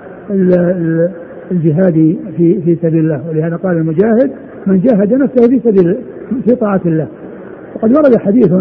[1.52, 3.22] الجهاد في في سبيل الله.
[3.30, 4.32] ولهذا قال المجاهد
[4.68, 5.98] من جاهد نفسه في سبيل
[6.46, 7.08] في طاعة الله.
[7.76, 8.52] وقد ورد حديث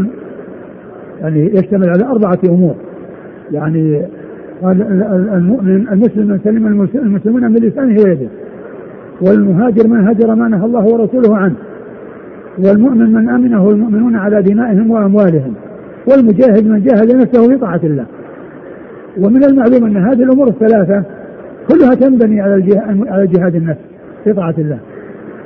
[1.21, 2.75] يعني يشتمل على أربعة أمور.
[3.53, 4.07] يعني
[4.63, 4.83] قال
[5.35, 8.29] المؤمن المسلم من سلم المسلمون من لسانه ويده.
[9.21, 11.55] والمهاجر من هجر ما نهى الله ورسوله عنه.
[12.59, 15.55] والمؤمن من امنه المؤمنون على دمائهم وأموالهم
[16.09, 18.07] والمجاهد من جاهد نفسه في طاعة الله.
[19.19, 21.05] ومن المعلوم أن هذه الأمور الثلاثة
[21.69, 23.81] كلها تنبني على على جهاد النفس
[24.25, 24.79] في طاعة الله.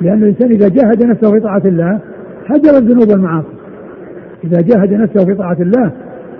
[0.01, 1.99] لأن الإنسان إذا جاهد نفسه في طاعة الله
[2.45, 3.47] هجر الذنوب والمعاصي.
[4.43, 5.91] إذا جاهد نفسه في طاعة الله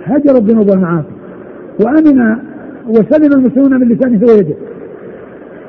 [0.04, 1.08] هجر الذنوب والمعاصي.
[1.80, 2.36] وآمن
[2.88, 4.54] وسلم المسلمون من لسانه ويده.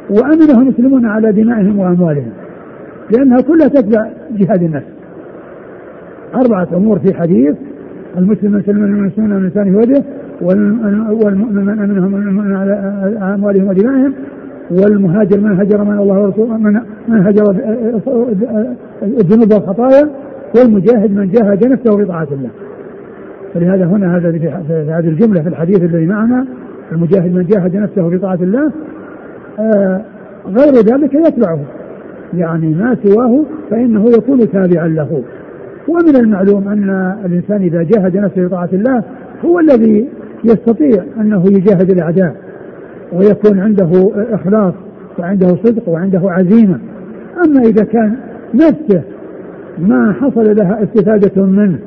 [0.10, 2.32] وأمنه المسلمون على دمائهم وأموالهم.
[3.12, 4.88] لأنها كلها تتبع جهاد النفس.
[6.36, 7.56] أربعة أمور في حديث
[8.17, 10.04] المسلم من سلم المسلمون من لسانه ويده
[10.41, 12.74] والمؤمن من أمنهم على
[13.36, 14.13] أموالهم ودمائهم
[14.72, 17.43] والمهاجر من هجر من الله ورسوله من, من هجر
[19.04, 20.10] الذنوب والخطايا
[20.56, 22.50] والمجاهد من جاهد نفسه في طاعة الله.
[23.54, 26.46] فلهذا هنا هذا في هذه الجملة في الحديث الذي معنا
[26.91, 28.72] المجاهد من جاهد نفسه في طاعة الله
[29.60, 30.02] آه
[30.46, 31.60] غير ذلك يتبعه.
[32.34, 35.24] يعني ما سواه فإنه يكون تابعا له.
[35.88, 39.04] ومن المعلوم أن الإنسان إذا جاهد نفسه في طاعة الله
[39.46, 40.10] هو الذي
[40.44, 42.36] يستطيع أنه يجاهد الأعداء
[43.13, 44.74] ويكون عنده إخلاص
[45.20, 46.80] وعنده صدق وعنده عزيمة.
[47.46, 48.16] أما إذا كان
[48.54, 49.02] نفسه
[49.80, 51.80] ما حصل لها استفادة منه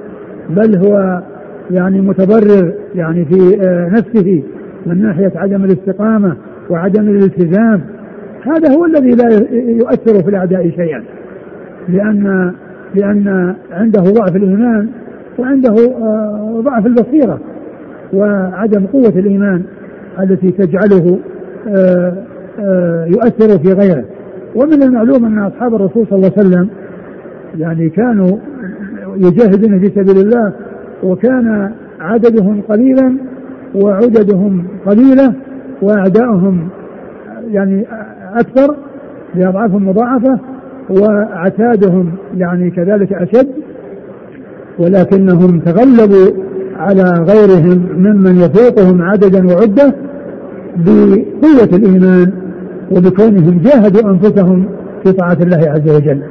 [0.50, 1.22] بل هو
[1.70, 4.42] يعني متضرر يعني في آه، نفسه
[4.87, 6.37] من ناحية عدم الاستقامة
[6.70, 7.81] وعدم الالتزام
[8.42, 11.05] هذا هو الذي لا يؤثر في الأعداء شيئا.
[11.88, 12.53] لأن
[12.94, 14.88] لأن عنده ضعف الإيمان
[15.38, 17.40] وعنده آه، ضعف البصيرة
[18.12, 19.62] وعدم قوة الإيمان
[20.20, 21.18] التي تجعله
[21.68, 22.14] آه،
[22.61, 24.05] آه، يؤثر في غيره.
[24.55, 26.68] ومن المعلوم أن أصحاب الرسول صلى الله عليه وسلم
[27.59, 28.38] يعني كانوا
[29.16, 30.53] يجاهدون في سبيل الله
[31.03, 33.16] وكان عددهم قليلا
[33.74, 35.35] وعددهم قليلة
[35.83, 36.68] وأعداؤهم
[37.50, 37.87] يعني
[38.34, 38.76] أكثر
[39.34, 40.38] بأضعاف مضاعفة
[40.90, 43.48] وعتادهم يعني كذلك أشد
[44.78, 46.44] ولكنهم تغلبوا
[46.76, 49.94] على غيرهم ممن يفوقهم عددا وعدة
[50.76, 52.32] بقوة الإيمان
[52.90, 54.68] وبكونهم جاهدوا أنفسهم
[55.04, 56.22] في طاعة الله عز وجل.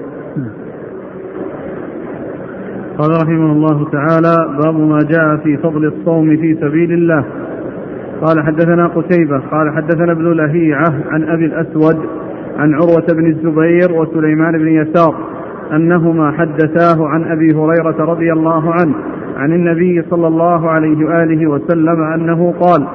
[2.97, 7.25] قال رحمه الله تعالى باب ما جاء في فضل الصوم في سبيل الله.
[8.21, 11.97] قال حدثنا قتيبة قال حدثنا ابن لهيعة عن أبي الأسود
[12.57, 15.15] عن عروة بن الزبير وسليمان بن يسار
[15.73, 18.95] أنهما حدثاه عن أبي هريرة رضي الله عنه
[19.37, 22.87] عن النبي صلى الله عليه وآله وسلم أنه قال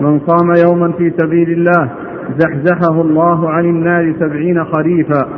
[0.00, 1.90] من صام يوما في سبيل الله
[2.38, 5.28] زحزحه الله عن النار سبعين خريفا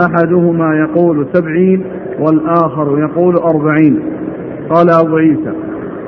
[0.00, 1.84] أحدهما يقول سبعين
[2.20, 4.00] والآخر يقول أربعين.
[4.70, 5.52] قال أبو عيسى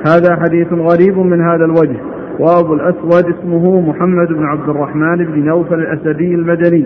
[0.07, 1.99] هذا حديث غريب من هذا الوجه
[2.39, 6.85] وأبو الأسود اسمه محمد بن عبد الرحمن بن نوفل الأسدي المدني.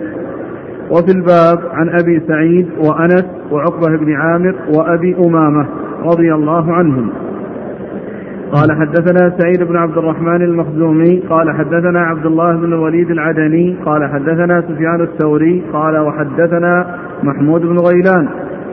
[0.90, 5.66] وفي الباب عن أبي سعيد وأنس وعقبة بن عامر وأبي أمامة
[6.04, 7.10] رضي الله عنهم.
[8.52, 14.10] قال حدثنا سعيد بن عبد الرحمن المخزومي قال حدثنا عبد الله بن الوليد العدني قال
[14.10, 16.86] حدثنا سفيان الثوري قال وحدثنا
[17.22, 18.28] محمود بن غيلان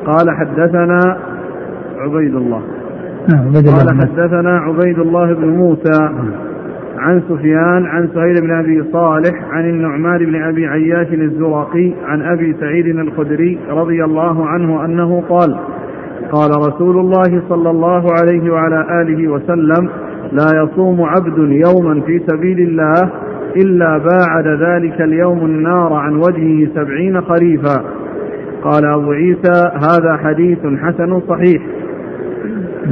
[0.06, 1.17] قال حدثنا
[1.98, 2.62] عبيد الله.
[3.34, 6.10] نعم، قال حدثنا عبيد الله بن موسى.
[7.01, 12.55] عن سفيان عن سهيل بن أبي صالح عن النعمان بن أبي عياش الزرقي عن أبي
[12.59, 15.59] سعيد الخدري رضي الله عنه أنه قال
[16.31, 19.89] قال رسول الله صلى الله عليه وعلى آله وسلم
[20.31, 23.11] لا يصوم عبد يوما في سبيل الله
[23.55, 27.83] إلا باعد ذلك اليوم النار عن وجهه سبعين خريفا.
[28.63, 31.61] قال أبو عيسى هذا حديث حسن صحيح.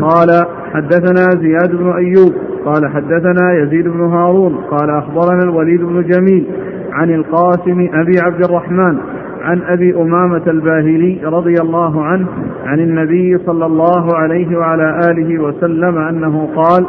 [0.01, 6.45] قال حدثنا زياد بن أيوب قال حدثنا يزيد بن هارون قال أخبرنا الوليد بن جميل
[6.91, 8.97] عن القاسم أبي عبد الرحمن
[9.41, 12.27] عن أبي أمامة الباهلي رضي الله عنه
[12.65, 16.85] عن النبي صلى الله عليه وعلى آله وسلم أنه قال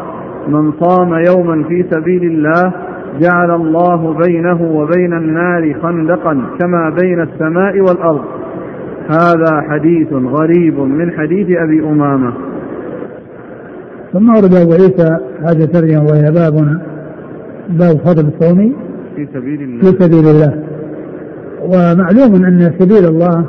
[0.48, 2.72] من صام يوما في سبيل الله
[3.20, 8.24] جعل الله بينه وبين النار خندقا كما بين السماء والأرض.
[9.08, 12.32] هذا حديث غريب من حديث أبي أمامة.
[14.12, 16.80] ثم ورد أبو عيسى هذا ترجمه وهي باب
[17.68, 18.72] باب فضل الصوم
[19.16, 19.80] في سبيل الله.
[19.80, 20.62] في سبيل الله.
[21.64, 23.44] ومعلوم أن سبيل الله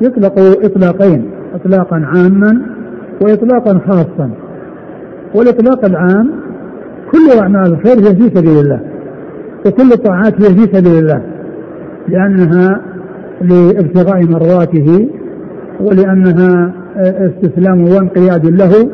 [0.00, 2.62] يطلق إطلاقين اطلاقا عاما
[3.22, 4.30] واطلاقا خاصا.
[5.34, 6.30] والإطلاق العام
[7.12, 8.80] كل أعمال الخير هي في سبيل الله
[9.66, 11.22] وكل الطاعات هي في سبيل الله
[12.08, 12.80] لأنها
[13.42, 15.08] لابتغاء مرواته
[15.80, 18.90] ولأنها استسلام وانقياد له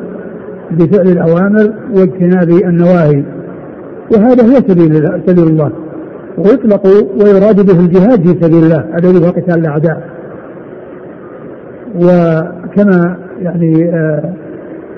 [0.70, 3.24] بفعل الأوامر واجتناب النواهي.
[4.16, 5.72] وهذا هو سبيل سبيل الله.
[6.38, 6.86] ويطلق
[7.22, 10.02] ويراد به الجهاد في سبيل الله الذي هو قتال الأعداء.
[11.96, 14.34] وكما يعني آه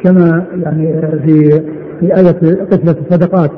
[0.05, 1.61] كما يعني آه في
[2.01, 3.51] في آية قسمة الصدقات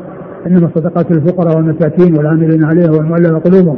[0.46, 3.76] إنما الصدقات للفقراء والمساكين والعاملين عليها والمؤلفة قلوبهم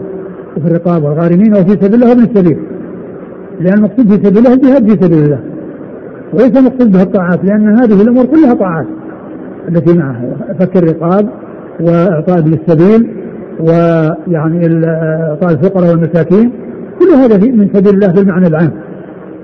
[0.56, 2.58] وفي الرقاب والغارمين وفي سبيل الله وابن السبيل.
[3.60, 5.40] لأن المقصود في سبيل الله الجهاد في سبيل الله.
[6.32, 8.86] وليس مقصود بها الطاعات لأن هذه الأمور كلها طاعات
[9.68, 10.36] التي معها.
[10.58, 11.28] فك الرقاب
[11.80, 13.08] وإعطاء ابن السبيل
[13.60, 16.52] ويعني إعطاء الفقراء والمساكين
[16.98, 18.70] كل هذا من سبيل الله بالمعنى العام.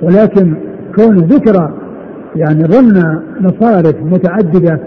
[0.03, 0.55] ولكن
[0.96, 1.70] كون ذكر
[2.37, 3.03] يعني ضمن
[3.40, 4.81] مصارف متعددة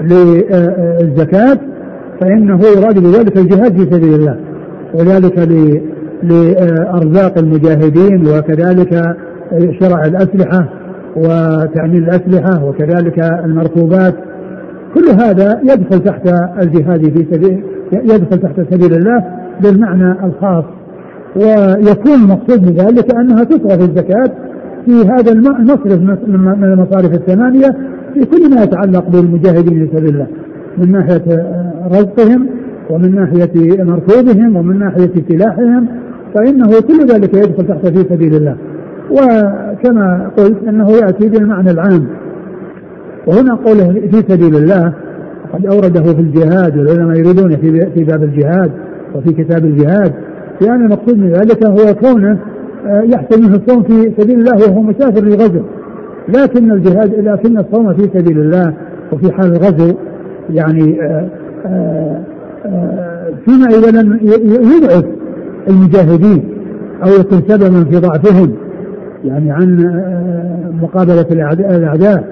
[0.00, 1.58] للزكاة
[2.20, 4.36] فإنه يراد بذلك الجهاد في سبيل الله
[4.94, 5.38] وذلك
[6.22, 9.16] لأرزاق المجاهدين وكذلك
[9.80, 10.68] شرع الأسلحة
[11.18, 14.14] وتأمين الأسلحة وكذلك المركوبات
[14.94, 16.28] كل هذا يدخل تحت
[16.62, 19.24] الجهاد في سبيل يدخل تحت سبيل الله
[19.62, 20.64] بالمعنى الخاص.
[21.36, 24.30] ويكون المقصود من ذلك أنها تصرف الزكاة
[24.86, 27.68] في هذا المصرف من المصارف الثمانية
[28.14, 30.26] في كل ما يتعلق بالمجاهدين في سبيل الله
[30.78, 31.46] من ناحية
[31.86, 32.46] رزقهم
[32.90, 35.86] ومن ناحية مركوبهم ومن ناحية سلاحهم
[36.34, 38.56] فإنه كل ذلك يدخل تحت في سبيل الله.
[39.10, 42.06] وكما قلت أنه يأتي بالمعنى العام.
[43.26, 44.92] وهنا قوله في سبيل الله
[45.52, 47.56] قد أورده في الجهاد والعلماء يريدون
[47.94, 48.70] في باب الجهاد
[49.14, 50.12] وفي كتاب الجهاد.
[50.60, 52.38] لأن المقصود من ذلك هو كونه
[52.86, 55.62] آه، يحصل منه الصوم في سبيل الله وهو مسافر لغزو.
[56.28, 58.74] لكن الجهاد لكن الصوم في سبيل الله
[59.12, 59.94] وفي حال الغزو
[60.50, 61.28] يعني آه،
[61.66, 62.22] آه،
[63.44, 64.18] فيما إذا لم
[64.76, 65.04] يضعف
[65.68, 66.44] المجاهدين
[67.04, 68.67] أو يكون سببا في ضعفهم.
[69.24, 69.92] يعني عن
[70.82, 72.24] مقابلة الأعداء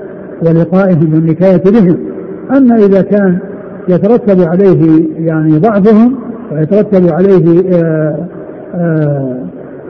[0.42, 1.96] ولقائهم والنكاية بهم
[2.56, 3.38] أما إذا كان
[3.88, 6.16] يترتب عليه يعني ضعفهم
[6.52, 8.26] ويترتب عليه آه،
[8.74, 9.46] آه،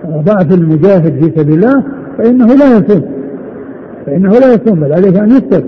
[0.06, 1.82] ضعف المجاهد في سبيل الله
[2.18, 3.02] فإنه لا يصوم.
[4.06, 5.64] فإنه لا يصوم بل عليه أن يفطر.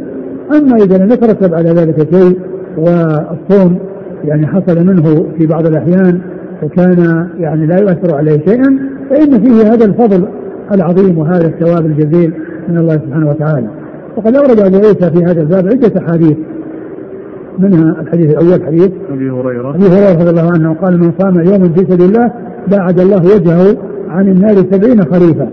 [0.56, 2.38] أما إذا لم يترتب على ذلك شيء
[2.78, 3.78] والصوم
[4.24, 6.20] يعني حصل منه في بعض الأحيان
[6.62, 8.78] وكان يعني لا يؤثر عليه شيئا
[9.10, 10.28] فإن فيه هذا الفضل
[10.72, 12.34] العظيم وهذا الثواب الجزيل
[12.68, 13.68] من الله سبحانه وتعالى.
[14.16, 16.36] وقد أورد أبو عيسى في هذا الباب عدة أحاديث.
[17.58, 19.74] منها الحديث الأول حديث أبي هريرة.
[19.74, 22.32] أبي هريرة رضي الله عنه قال من صام يوما في سبيل الله
[22.68, 23.76] باعد الله وجهه
[24.08, 25.48] عن النار سبعين خريفا.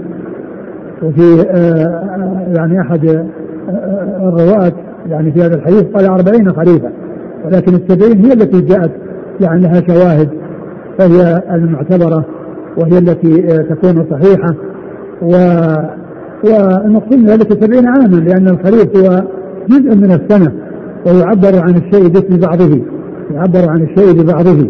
[1.04, 4.71] وفي آه يعني أحد آه الرواة
[5.10, 6.91] يعني في هذا الحديث قال أربعين خريفا.
[7.45, 8.91] ولكن السبعين هي التي جاءت
[9.41, 10.30] يعني لها شواهد
[10.97, 12.25] فهي المعتبرة
[12.78, 14.56] وهي التي آه تكون صحيحة.
[15.21, 15.36] و
[16.43, 19.23] والمقصود ذلك سبعين عاما لأن الخريف هو
[19.69, 20.51] جزء من السنة
[21.06, 22.82] ويعبر عن الشيء باسم بعضه
[23.32, 24.69] يعبر عن الشيء ببعضه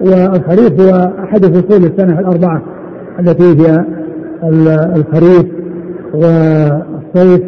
[0.00, 2.62] والخريف هو أحد فصول السنة الأربعة
[3.20, 3.84] التي هي
[4.96, 5.46] الخريف
[6.14, 7.42] والصيف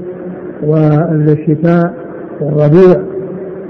[0.63, 1.95] والشتاء
[2.41, 3.03] والربيع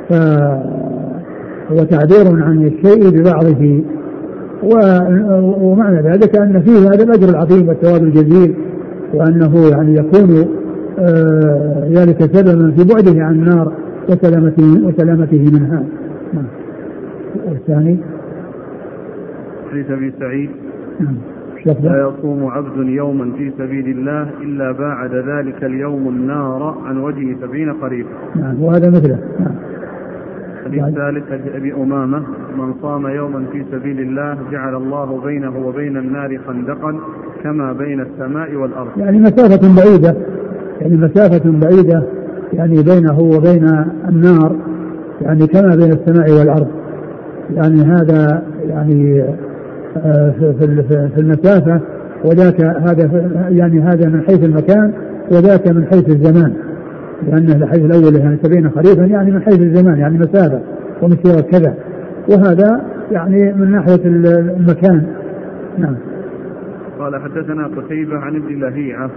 [0.09, 3.83] فهو تعبير عن الشيء ببعضه.
[4.63, 8.55] ومعنى ذلك أن فيه هذا الأجر العظيم والثواب الجزيل
[9.15, 10.49] وأنه يعني يكون
[10.99, 13.73] آه ذلك سببا في بعده عن النار
[14.09, 15.85] وسلامته وسلامته منها.
[16.35, 16.45] نعم.
[17.49, 17.99] والثاني
[19.71, 20.51] حديث ابي سعيد.
[21.01, 21.17] نعم.
[21.67, 27.75] لا يصوم عبد يوما في سبيل الله إلا باعد ذلك اليوم النار عن وجهه سبعين
[27.81, 28.11] خريفا.
[28.37, 29.19] نعم وهذا مثله.
[29.41, 29.55] نعم.
[30.75, 32.19] الحديث الثالث حديث أبي أمامة
[32.59, 36.99] من صام يوما في سبيل الله جعل الله بينه وبين النار خندقا
[37.43, 38.91] كما بين السماء والأرض.
[38.97, 40.17] يعني مسافة بعيدة
[40.81, 42.03] يعني مسافة بعيدة
[42.53, 43.65] يعني بينه وبين
[44.09, 44.57] النار
[45.21, 46.69] يعني كما بين السماء والأرض.
[47.55, 49.25] يعني هذا يعني
[50.59, 51.81] في المسافة
[52.25, 54.93] وذاك هذا يعني هذا من حيث المكان
[55.33, 56.55] وذاك من حيث الزمان
[57.27, 60.61] لأن الحيث الأول يعني سبعين خريفا يعني من حيث الزمان يعني مسافة
[61.03, 61.75] ومسيرة كذا.
[62.29, 62.81] وهذا
[63.11, 65.07] يعني من ناحية المكان.
[65.79, 65.97] نعم.
[66.99, 69.11] قال حدثنا قتيبة عن ابن لهيعة.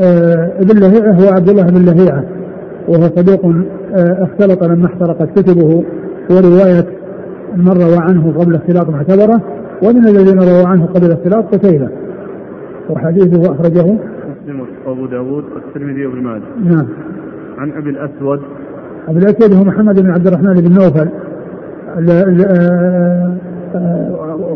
[0.00, 2.24] آه ابن لهيعة هو عبد الله بن لهيعة.
[2.88, 5.84] وهو صديق آه اختلط لما احترقت كتبه
[6.30, 6.86] ورواية
[7.56, 9.42] من روى عنه قبل اختلاط معتبرة.
[9.82, 11.88] ومن الذين رووا عنه قبل الاختلاط قتيبة.
[12.90, 13.98] وحديثه أخرجه
[14.42, 16.42] مسلم وأبو داود والترمذي وابن ماجه.
[16.64, 16.86] نعم.
[17.60, 18.40] عن أبي الأسود.
[19.08, 21.08] أبي الأسود هو محمد بن عبد الرحمن بن نوفل.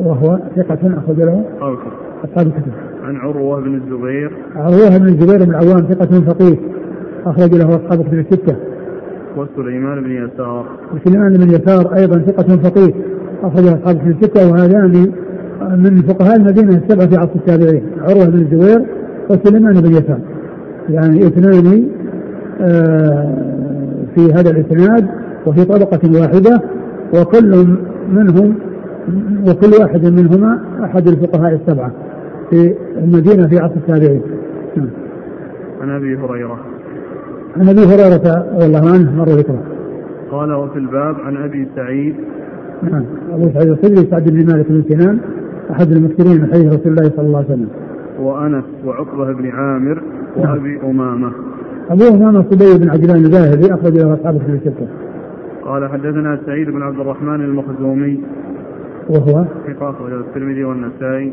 [0.07, 1.45] وهو ثقة أخرج له.
[2.25, 2.73] أصحاب الكتب.
[3.05, 4.33] عن عروة بن الزبير.
[4.57, 6.57] عروة بن الزبير بن العوام ثقة فقيه.
[7.27, 8.57] أخرج له أصحاب الكتب الستة.
[9.37, 10.67] وسليمان بن يسار.
[10.95, 12.95] وسليمان بن يسار أيضا ثقة فقيه.
[13.43, 14.53] أخرج أصحاب الكتب الستة.
[14.53, 15.13] وهذان
[15.61, 17.83] من فقهاء المدينة السبعة في عصر التابعين.
[17.99, 18.87] عروة بن الزبير
[19.31, 20.19] وسليمان بن يسار.
[20.89, 21.89] يعني اثنان
[24.15, 25.09] في هذا الاسناد
[25.47, 26.61] وفي طبقة واحدة
[27.15, 27.77] وكل
[28.13, 28.55] منهم
[29.49, 31.93] وكل واحد منهما أحد الفقهاء السبعة
[32.51, 34.23] في المدينة في عصر التابعين.
[34.77, 34.89] نعم.
[35.81, 36.59] عن أبي هريرة.
[37.57, 39.63] عن أبي هريرة رضي الله عنه مر ذكره.
[40.31, 42.15] قال وفي الباب عن أبي سعيد.
[42.83, 43.05] نعم.
[43.33, 45.19] أبو سعيد الخدري سعد بن مالك بن سنان
[45.71, 47.69] أحد المكثرين من حديث رسول الله صلى الله عليه وسلم.
[48.21, 50.03] وأنس وعقبة بن عامر
[50.37, 51.33] وأبي أمامة.
[51.91, 54.89] أبو أمامة صبي بن عجلان الباهلي أخرج له أصحاب في الستة.
[55.65, 58.21] قال حدثنا سعيد بن عبد الرحمن المخزومي.
[59.09, 61.33] وهو؟ ثقة أخرجه الترمذي والنسائي.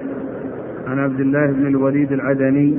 [0.88, 2.78] عن عبد الله بن الوليد العدني.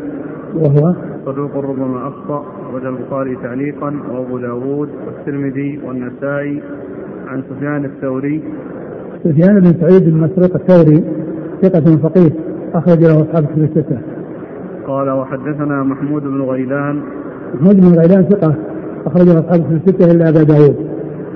[0.55, 0.95] وهو؟
[1.27, 6.63] صدوق ربما أخطأ أخرج البخاري تعليقا وأبو داود والترمذي والنسائي.
[7.29, 8.43] عن سفيان الثوري.
[9.25, 11.05] سفيان بن سعيد بن مسروق الثوري
[11.63, 12.31] ثقة فقيه
[12.75, 13.99] أخرج له أصحاب الستة.
[14.87, 17.03] قال وحدثنا محمود بن غيلان.
[17.55, 18.55] محمود بن غيلان ثقة
[19.07, 20.77] أخرج له أصحاب في الستة إلا أبا داود.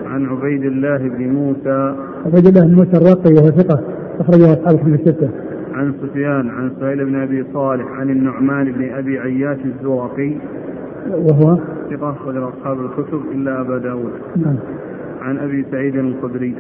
[0.07, 1.96] عن عبيد الله بن موسى.
[2.26, 3.81] عبيد الله بن موسى الرقي وهو ثقة
[4.20, 5.29] أخرجه أصحاب في الستة.
[5.74, 10.33] عن سفيان عن سهيل بن أبي صالح عن النعمان بن أبي عياش الزرقي.
[11.11, 11.59] وهو؟
[11.90, 14.12] ثقة أخرج أصحاب الكتب إلا أبا داود.
[14.37, 14.57] نعم.
[15.20, 16.55] عن أبي سعيد الخدري.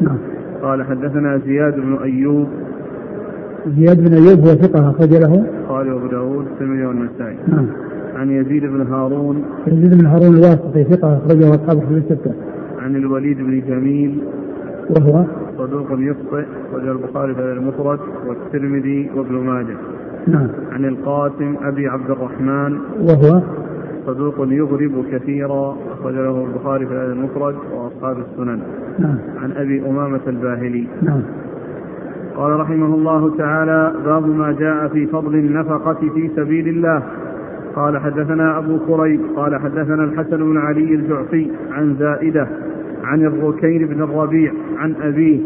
[0.00, 0.18] نعم.
[0.62, 2.48] قال حدثنا زياد بن أيوب.
[3.78, 5.46] زياد بن أيوب هو ثقة أخرج له.
[5.68, 7.36] قال أبو داود الترمذي والنسائي.
[7.48, 7.66] نعم.
[8.16, 9.44] عن يزيد بن هارون.
[9.66, 12.32] يزيد بن هارون الواسطي ثقة أخرجه أصحاب في الستة.
[12.78, 14.18] عن الوليد بن جميل.
[14.90, 15.24] وهو؟
[15.58, 19.76] صدوق يخطئ أخرج البخاري في المفرد والترمذي وابن ماجه.
[20.26, 20.48] نعم.
[20.72, 22.78] عن القاسم أبي عبد الرحمن.
[23.00, 23.42] وهو؟
[24.06, 28.60] صدوق يغرب كثيرا أخرج له البخاري في الأدب المفرد وأصحاب السنن.
[28.98, 29.18] نعم.
[29.42, 30.86] عن أبي أمامة الباهلي.
[31.02, 31.20] نعم.
[32.36, 37.02] قال رحمه الله تعالى باب ما جاء في فضل النفقة في سبيل الله.
[37.76, 42.48] قال حدثنا أبو كريب قال حدثنا الحسن بن علي الجعفي عن زائدة
[43.04, 45.40] عن الركين بن الربيع عن أبيه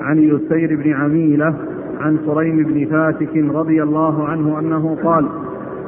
[0.00, 1.54] عن يسير بن عميلة
[2.00, 5.26] عن سريم بن فاتك رضي الله عنه أنه قال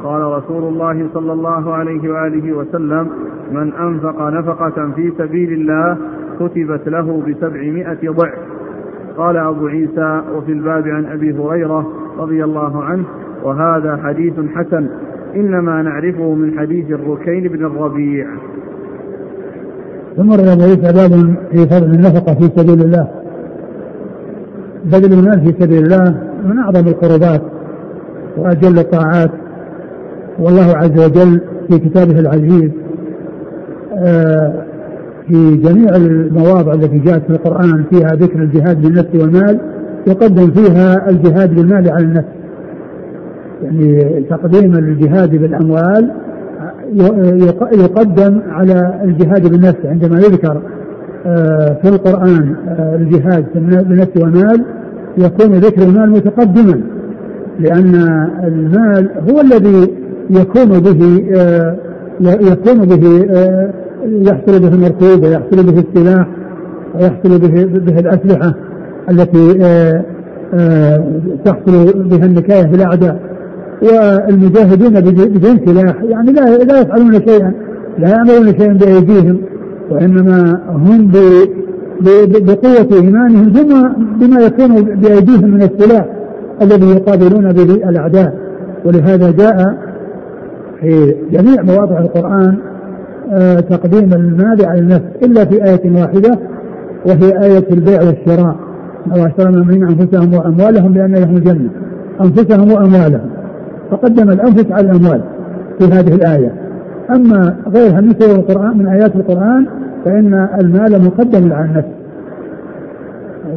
[0.02, 3.08] قال رسول الله صلى الله عليه وآله وسلم
[3.52, 5.96] من أنفق نفقة في سبيل الله
[6.40, 8.38] كتبت له بسبعمائة ضعف.
[9.16, 13.04] قال أبو عيسى وفي الباب عن أبي هريرة رضي الله عنه
[13.42, 14.88] وهذا حديث حسن
[15.36, 18.26] إنما نعرفه من حديث الركين بن الربيع.
[20.16, 23.08] ثم ابو عيسى باب في فضل النفقة في سبيل الله.
[24.84, 27.42] بذل المال في سبيل الله من أعظم القربات
[28.36, 29.30] وأجل الطاعات.
[30.38, 32.70] والله عز وجل في كتابه العزيز
[33.98, 34.64] آه،
[35.28, 39.60] في جميع المواضع التي جاءت في القرآن فيها ذكر الجهاد بالنفس والمال
[40.06, 42.28] يقدم فيها الجهاد بالمال على النفس.
[43.62, 46.10] يعني تقديم الجهاد بالأموال
[47.72, 50.62] يقدم على الجهاد بالنفس عندما يذكر
[51.26, 54.64] آه، في القرآن آه، الجهاد بالنفس والمال
[55.18, 56.80] يكون ذكر المال متقدما
[57.60, 57.94] لأن
[58.44, 59.94] المال هو الذي
[60.30, 61.76] يكون به آه،
[62.20, 63.26] يكون به
[64.06, 66.28] يحصل به المركوب ويحصل به السلاح
[66.94, 68.54] ويحصل به به الأسلحة
[69.10, 69.52] التي
[71.44, 73.25] تحصل بها النكاية بالأعداء
[73.82, 77.52] والمجاهدون بدون سلاح يعني لا لا يفعلون شيئا.
[77.98, 79.40] لا يعملون شيئا بأيديهم
[79.90, 81.10] وإنما هم
[82.26, 83.88] بقوة إيمانهم ثم
[84.20, 86.06] بما يكون بأيديهم من السلاح
[86.62, 88.34] الذي يقابلون به الأعداء.
[88.84, 89.78] ولهذا جاء
[90.80, 92.56] في جميع مواضع القرآن
[93.32, 96.38] آه، تقديم المال على النفس إلا في آية واحدة
[97.06, 98.56] وهي آية البيع والشراء.
[99.16, 101.70] واشترى من أنفسهم وأموالهم بأن لهم الجنة.
[102.20, 103.30] أنفسهم وأموالهم.
[103.90, 105.20] فقدم الأنفس على الأموال
[105.78, 106.52] في هذه الآية.
[107.10, 109.66] أما غيرها من سور القرآن من آيات القرآن
[110.04, 111.88] فإن المال مقدم على النفس.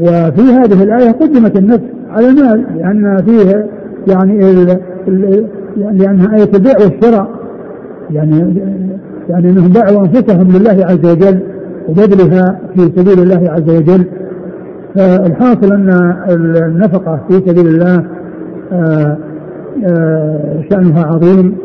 [0.02, 3.68] وفي هذه الآية قدمت النفس على المال لأن فيه
[4.08, 7.30] يعني ال ال لأنها آية البيع والشراء
[8.12, 8.62] يعني
[9.30, 11.40] يعني أنهم باعوا أنفسهم لله عز وجل
[11.90, 14.06] وبذلها في سبيل الله عز وجل.
[14.96, 16.16] فالحاصل أن
[16.66, 18.04] النفقة في سبيل الله
[18.72, 19.18] آه
[20.70, 21.56] شأنها عظيم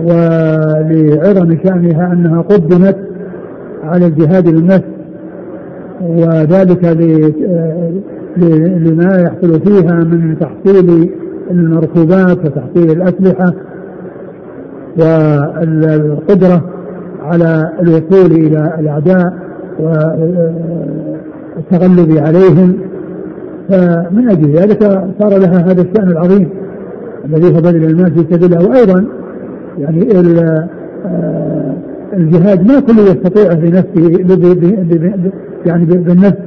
[0.00, 2.96] ولعظم شأنها أنها قدمت
[3.84, 4.94] على الجهاد بالنفس
[6.00, 7.92] وذلك آه،
[8.78, 11.10] لما يحصل فيها من تحصيل
[11.50, 13.54] المركوبات وتحصيل الأسلحة
[14.98, 16.62] والقدرة
[17.22, 19.32] على الوصول إلى الأعداء
[21.70, 22.76] والتغلب عليهم.
[23.68, 24.82] فمن أجل ذلك
[25.20, 26.48] صار لها هذا الشأن العظيم.
[27.24, 28.68] الذي هو بذل المال في سبيل الله.
[28.68, 29.04] وأيضا
[29.78, 30.08] يعني
[31.06, 31.74] آه،
[32.16, 34.24] الجهاد ما كل يستطيعه بنفسه
[35.66, 36.38] يعني بالنفس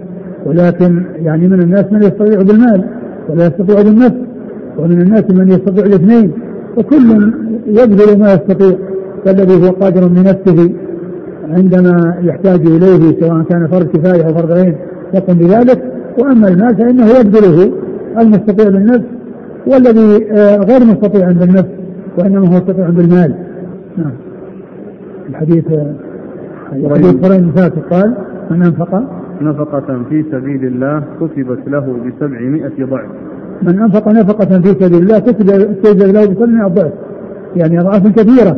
[0.45, 2.83] ولكن يعني من الناس من يستطيع بالمال
[3.29, 4.15] ولا يستطيع بالنفس
[4.77, 6.31] ومن الناس من يستطيع الاثنين.
[6.77, 7.33] وكل
[7.67, 8.77] يبذل ما يستطيع
[9.25, 10.71] فالذي هو قادر بنفسه
[11.49, 14.75] عندما يحتاج إليه سواء كان فرض كفاية أو فرض عين
[15.13, 15.83] يقوم بذلك.
[16.19, 17.71] وأما المال فإنه يبذله
[18.19, 19.05] المستطيع بالنفس.
[19.67, 21.69] والذي آه، غير مستطيع بالنفس
[22.17, 23.35] وإنما هو مستطيع بالمال.
[23.97, 24.11] نعم.
[25.29, 25.93] الحديث آه،
[26.71, 28.15] حديث قرين فاتح قال
[28.51, 29.03] من أنفق؟
[29.41, 33.09] نفقة في سبيل الله كتبت له بسبعمائة ضعف.
[33.61, 35.51] من أنفق نفقة في سبيل الله كتبت
[36.01, 36.91] له بسبعمائة ضعف.
[37.55, 38.57] يعني اضعاف كثيرة.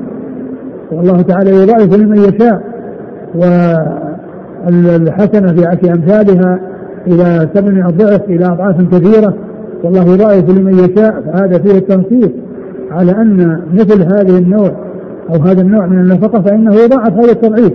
[0.92, 2.64] والله تعالى يضاعف لمن يشاء.
[4.66, 6.60] والحسنة في عشر أمثالها
[7.08, 9.34] إلى سبعمائة ضعف إلى أضعاف كثيرة.
[9.84, 12.32] والله يضاعف لمن يشاء فهذا فيه التنصيص
[12.92, 14.72] على أن مثل هذه النوع
[15.30, 17.74] أو هذا النوع من النفقة فإنه يضاعف هذا التضعيف.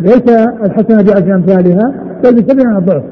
[0.00, 0.28] ليس
[0.64, 3.04] الحسنة بعشر أمثالها بل بسبع أضعاف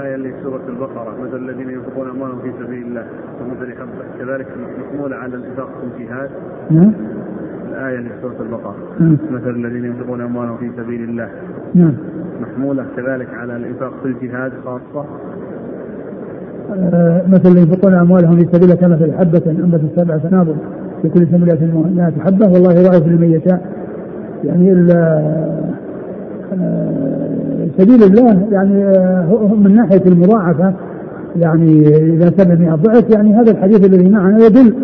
[0.00, 3.04] الآية اللي في سورة البقرة مثل الذين ينفقون أموالهم في سبيل الله
[3.40, 4.46] ومثل حبة كذلك
[4.80, 6.30] محمولة على الإنفاق في الجهاد.
[6.70, 6.92] نعم.
[7.68, 9.16] الآية اللي في سورة البقرة نعم.
[9.30, 11.28] مثل الذين ينفقون أموالهم في سبيل الله.
[11.74, 11.94] نعم.
[12.40, 15.04] محمولة كذلك على الإنفاق في الجهاد خاصة.
[17.28, 20.54] مثل ينفقون أموالهم في سبيل كمثل حبة انبت سبع سنابل
[21.02, 21.58] في كل سنبلة
[21.94, 22.52] مئة حبة.
[22.52, 23.40] والله يضاعف لمن
[24.44, 25.70] يعني آه،
[27.78, 30.74] سبيل الله يعني آه، من ناحية المضاعفة.
[31.36, 34.74] يعني إذا 700 ضعف يعني هذا الحديث الذي معنا يدل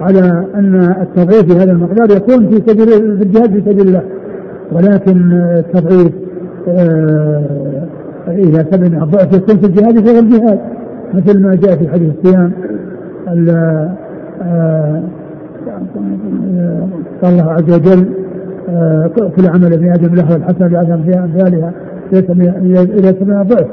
[0.00, 4.02] على أن التضعيف في هذا المقدار يكون في سبيل في الجهاد في سبيل الله.
[4.72, 6.12] ولكن التضعيف
[8.28, 10.58] إذا 700 ضعف يكون في الجهاد في غير الجهاد.
[11.14, 12.52] مثل ما جاء في حديث الصيام
[14.42, 15.02] آه،
[17.22, 18.06] قال الله عز وجل
[18.68, 21.72] آه، كل عمل ابن آدم له الحسنة بعشر في أمثالها
[22.12, 23.66] ليس إلى سبعين ضعف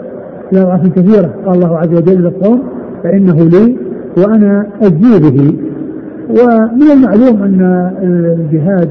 [0.54, 2.64] إلى أضعاف كثيرة قال الله عز وجل للصوم
[3.04, 3.78] فإنه لي
[4.18, 5.56] وأنا أجزي به.
[6.30, 8.90] ومن المعلوم أن الجهاد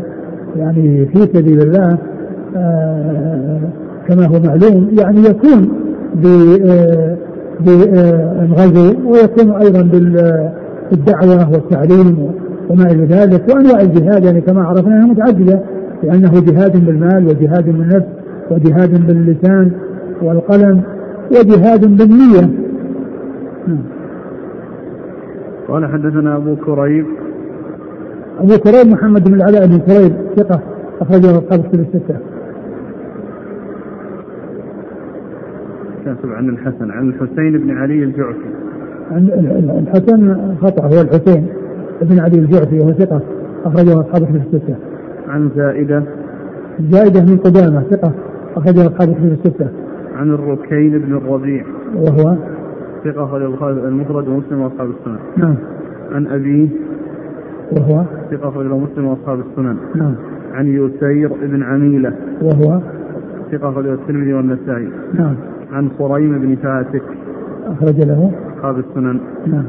[0.57, 1.99] يعني في سبيل الله
[2.57, 3.61] آه،
[4.09, 5.69] كما هو معلوم يعني يكون
[7.61, 9.83] بالغزو ويكون أيضا
[10.91, 12.31] بالدعوة والتعليم
[12.71, 15.61] وما إلى ذلك وأنواع الجهاد يعني كما عرفنا أنها متعددة
[16.03, 18.07] لأنه جهاد بالمال وجهاد بالنفس
[18.51, 19.71] وجهاد باللسان
[20.23, 20.81] والقلم
[21.31, 22.51] وجهاد بالنية.
[25.69, 27.07] قال حدثنا أبو كريب
[28.41, 30.61] أبو كريب محمد بن العلاء بن كريب ثقة
[31.01, 32.17] أخرجه الكتب الستة.
[36.07, 38.49] كاتب عن الحسن عن الحسين بن علي الجعفي.
[39.11, 39.29] عن
[39.87, 41.47] الحسن خطأ هو الحسين
[42.03, 43.21] بن علي الجعفي وهو ثقة
[43.65, 44.77] أخرجه أصحاب الكتب الستة.
[45.29, 46.03] عن زائدة
[46.91, 48.13] زائدة من قدامة ثقة
[48.57, 49.69] أخرجه أصحاب الكتب الستة.
[50.17, 52.37] عن الركين بن الربيع وهو
[53.05, 55.19] ثقة أخرجه المفرد ومسلم وأصحاب السنة.
[55.37, 55.55] نعم.
[56.13, 56.69] عن أبيه
[57.73, 59.77] وهو ثقة أخرجه مسلم وأصحاب السنن.
[59.95, 60.15] نعم.
[60.53, 62.81] عن يسير بن عميلة وهو
[63.53, 64.89] ثقة أخرجه الترمذي والنسائي.
[65.15, 65.35] نعم.
[65.77, 67.03] عن خريم بن فاتك
[67.67, 69.21] أخرج له أصحاب السنن.
[69.47, 69.65] نعم.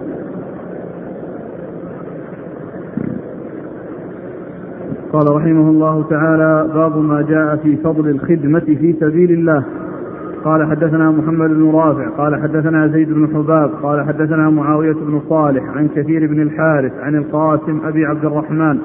[5.14, 9.64] قال رحمه الله تعالى باب ما جاء في فضل الخدمة في سبيل الله
[10.44, 15.64] قال حدثنا محمد بن رافع قال حدثنا زيد بن حباب قال حدثنا معاوية بن صالح
[15.64, 18.80] عن كثير بن الحارث عن القاسم أبي عبد الرحمن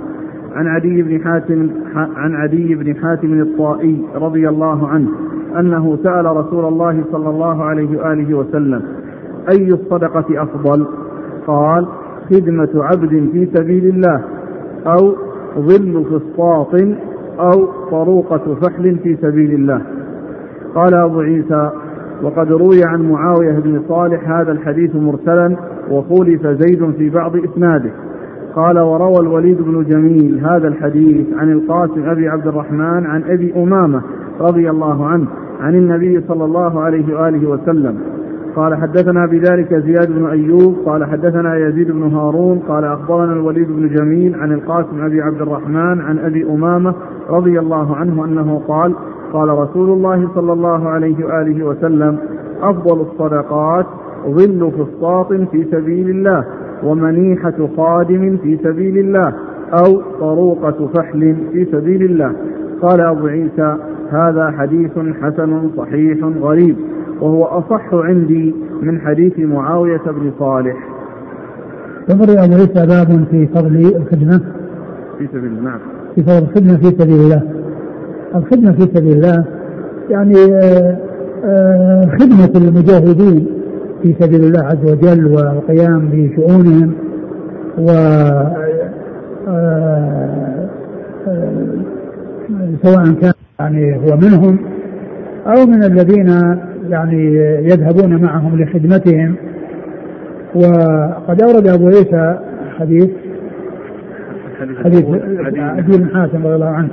[0.54, 5.08] عن عدي بن حاتم عن عدي بن حاتم الطائي رضي الله عنه
[5.60, 8.82] أنه سأل رسول الله صلى الله عليه وآله وسلم
[9.50, 10.86] أي الصدقة أفضل؟
[11.46, 11.86] قال
[12.30, 14.22] خدمة عبد في سبيل الله
[14.86, 15.14] أو
[15.58, 16.74] ظل فسطاط
[17.40, 19.82] أو طروقة فحل في سبيل الله.
[20.74, 21.70] قال أبو عيسى
[22.22, 25.56] وقد روي عن معاوية بن صالح هذا الحديث مرسلا
[25.90, 27.90] وخولف زيد في بعض إسناده.
[28.56, 34.02] قال وروى الوليد بن جميل هذا الحديث عن القاسم أبي عبد الرحمن عن أبي أمامة
[34.40, 35.26] رضي الله عنه
[35.60, 37.98] عن النبي صلى الله عليه وآله وسلم.
[38.56, 43.88] قال حدثنا بذلك زياد بن أيوب قال حدثنا يزيد بن هارون قال أخبرنا الوليد بن
[43.88, 46.94] جميل عن القاسم أبي عبد الرحمن عن أبي أمامة
[47.30, 48.94] رضي الله عنه أنه قال
[49.32, 52.18] قال رسول الله صلى الله عليه وآله وسلم
[52.62, 53.86] أفضل الصدقات
[54.26, 56.44] ظل فسطاط في سبيل الله
[56.84, 59.34] ومنيحة خادم في سبيل الله
[59.72, 62.32] أو طروقة فحل في سبيل الله.
[62.82, 63.76] قال أبو عيسى
[64.10, 64.90] هذا حديث
[65.22, 66.76] حسن صحيح غريب
[67.20, 70.76] وهو أصح عندي من حديث معاوية بن صالح.
[72.06, 74.40] ثم أبو عيسى باب في فضل الخدمة.
[75.18, 75.62] في سبيل الله.
[75.62, 75.78] نعم
[76.14, 77.42] في فضل الخدمة في سبيل الله.
[78.34, 79.44] الخدمة في سبيل الله
[80.10, 80.96] يعني آه،
[81.44, 83.46] آه، خدمة المجاهدين
[84.02, 86.92] في سبيل الله عز وجل والقيام بشؤونهم
[87.78, 87.90] و
[89.48, 90.68] آه،
[92.82, 94.58] سواء كان يعني هو منهم
[95.46, 96.28] أو من الذين
[96.88, 97.34] يعني
[97.64, 99.34] يذهبون معهم لخدمتهم.
[100.54, 102.38] وقد أورد أبو عيسى
[102.78, 103.10] حديث
[104.84, 105.04] حديث
[105.58, 106.88] عدي بن حاتم رضي الله عنه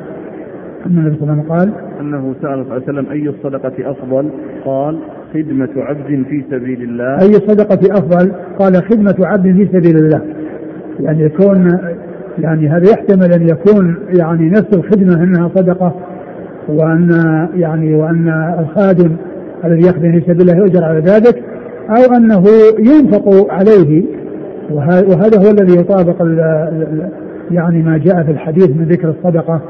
[0.86, 3.92] أن النبي صلى الله عليه وسلم قال أنه سأل صلى الله عليه وسلم أي الصدقة
[3.92, 4.30] أفضل؟
[4.66, 5.00] قال
[5.34, 7.22] خدمة عبد في سبيل الله.
[7.22, 10.22] أي الصدقة أفضل؟ قال خدمة عبد في سبيل الله.
[11.00, 11.80] يعني يكون
[12.42, 15.96] يعني هذا يحتمل أن يكون يعني نفس الخدمة أنها صدقة
[16.68, 17.10] وأن
[17.56, 19.16] يعني وأن الخادم
[19.66, 21.44] الذي يخدم في سبيل الله يؤجر على ذلك
[21.90, 22.44] أو أنه
[22.80, 24.04] ينفق عليه.
[24.72, 26.16] وهذا هو الذي يطابق
[27.52, 29.62] يعني ما جاء في الحديث من ذكر الصدقة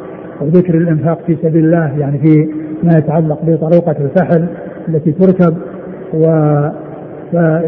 [0.41, 2.49] وذكر الإنفاق في سبيل الله يعني في
[2.83, 4.45] ما يتعلق بطريقة الفحل
[4.89, 5.53] التي تركب.
[6.13, 6.25] و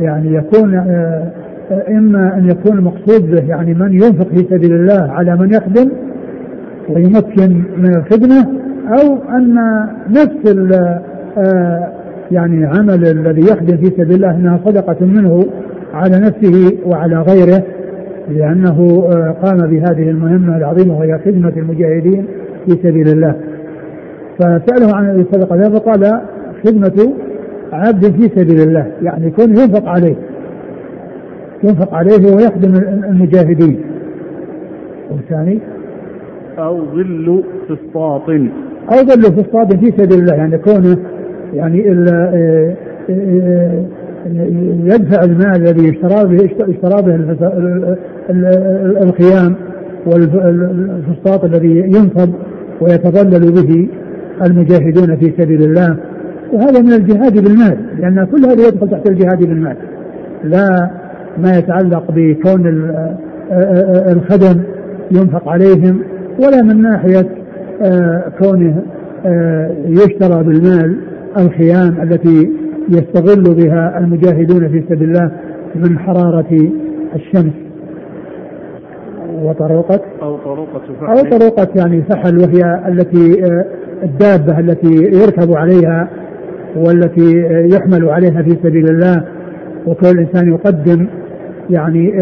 [0.01, 1.31] يعني يكون آه،
[1.71, 5.91] إما أن يكون المقصود به يعني من ينفق في سبيل الله على من يخدم
[6.89, 8.47] ويمكن من الخدمة
[8.87, 9.55] أو أن
[10.09, 10.71] نفس
[11.37, 11.91] آه،
[12.31, 15.45] يعني عمل الذي يخدم في سبيل الله إنها صدقة منه
[15.93, 17.63] على نفسه وعلى غيره
[18.29, 22.25] لأنه آه، قام بهذه المهمة العظيمة وهي خدمة المجاهدين
[22.65, 23.35] في سبيل الله.
[24.39, 26.21] فسأله عن الصدقه فقال
[26.65, 27.13] خدمة
[27.73, 30.15] عبد في سبيل الله يعني يكون ينفق عليه
[31.63, 32.75] ينفق عليه ويخدم
[33.09, 33.81] المجاهدين.
[35.11, 35.59] والثاني؟
[36.59, 38.29] أو ظل فسطاط.
[38.91, 40.97] أو ظل فسطاط في سبيل الله يعني كونه
[41.53, 42.75] يعني آه،
[43.09, 43.85] آه،
[44.83, 47.37] يدفع المال الذي اشترى به اشترى به
[49.03, 49.55] الخيام
[50.05, 52.33] والفسطاط الذي ينصب
[52.81, 53.89] ويتظلل به
[54.45, 55.97] المجاهدون في سبيل الله.
[56.53, 59.77] وهذا من الجهاد بالمال لأن كل هذا يدخل تحت الجهاد بالمال.
[60.43, 61.00] لا
[61.37, 62.91] ما يتعلق بكون
[64.11, 64.61] الخدم
[65.11, 66.01] ينفق عليهم
[66.39, 67.29] ولا من ناحية
[68.39, 68.81] كونه
[69.85, 70.97] يشترى بالمال
[71.39, 72.51] الخيام التي
[72.89, 75.31] يستغل بها المجاهدون في سبيل الله
[75.75, 76.71] من حرارة
[77.15, 77.53] الشمس.
[79.41, 81.17] وطروقة أو طروقة فحل.
[81.17, 83.65] أو طروقة يعني فحل وهي التي آه،
[84.03, 86.09] الدابة التي يركب عليها
[86.75, 89.23] والتي آه، يحمل عليها في سبيل الله
[89.87, 91.07] وكل إنسان يقدم
[91.69, 92.19] يعني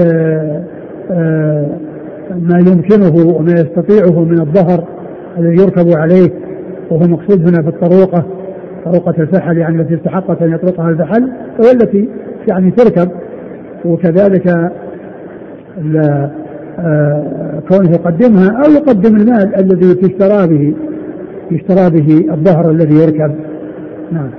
[1.12, 1.68] آه،
[2.42, 4.84] ما يمكنه وما يستطيعه من الظهر
[5.38, 6.30] الذي يركب عليه
[6.92, 8.26] وهو مقصود هنا في الطروقة
[8.86, 12.10] طروقة الفحل يعني التي استحقت أن يطرقها الفحل وهي التي
[12.48, 13.12] يعني تركب.
[13.86, 14.48] وكذلك
[16.80, 20.74] آه، كونه يقدمها أو يقدم المال الذي تشترى به
[21.52, 23.36] يشترى به الظهر الذي يركب.
[24.12, 24.30] نعم.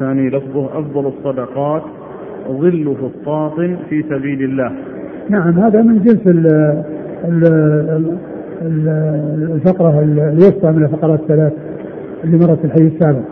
[0.00, 1.82] ثاني لفظه أفضل الصدقات
[2.48, 4.72] ظل فسطاط في سبيل الله.
[5.28, 6.20] نعم هذا من جنس
[9.54, 11.52] الفقرة الوسطى من الفقرات الثلاث
[12.24, 13.24] اللي مرت في الحديث السابق.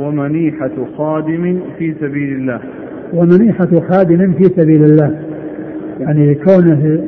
[0.00, 2.60] ومنيحة خادم في سبيل الله.
[3.14, 5.18] ومنيحة خادم في سبيل الله.
[6.00, 7.04] يعني كونه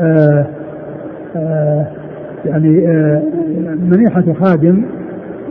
[0.00, 0.46] آه
[1.36, 1.86] آه
[2.44, 3.22] يعني آه
[3.90, 4.82] منيحة خادم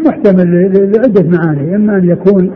[0.07, 1.75] محتمل لعدة معاني.
[1.75, 2.51] إما أن يكون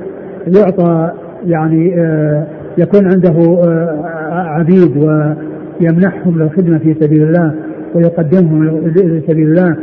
[0.48, 1.12] يعطى
[1.46, 4.02] يعني آه يكون عنده آه
[4.34, 7.54] عبيد ويمنحهم للخدمة في سبيل الله
[7.96, 9.78] ويقدمهم لسبيل الله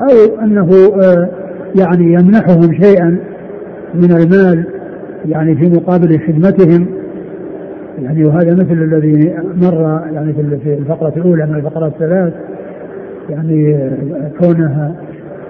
[0.00, 0.70] أو أنه
[1.02, 1.28] آه
[1.80, 3.18] يعني يمنحهم شيئا
[3.94, 4.64] من المال
[5.26, 6.86] يعني في مقابل خدمتهم.
[8.02, 12.32] يعني وهذا مثل الذي مر يعني في الفقرة الأولى من الفقرات الثلاث.
[13.30, 13.90] يعني
[14.40, 14.94] كونها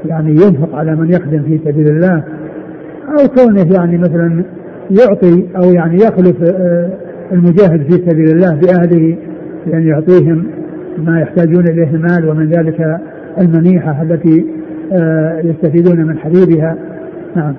[0.06, 2.22] يعني ينفق على من يخدم في سبيل الله
[3.08, 4.44] أو كونه يعني مثلا
[4.90, 6.90] يعطي أو يعني يخلف آه،
[7.32, 9.16] المجاهد في سبيل الله بأهله
[9.66, 10.44] بأن يعطيهم
[10.98, 13.00] ما يحتاجون إليه المال ومن ذلك
[13.38, 14.46] المنيحة التي
[14.92, 16.76] آه، يستفيدون من حبيبها.
[17.36, 17.54] نعم.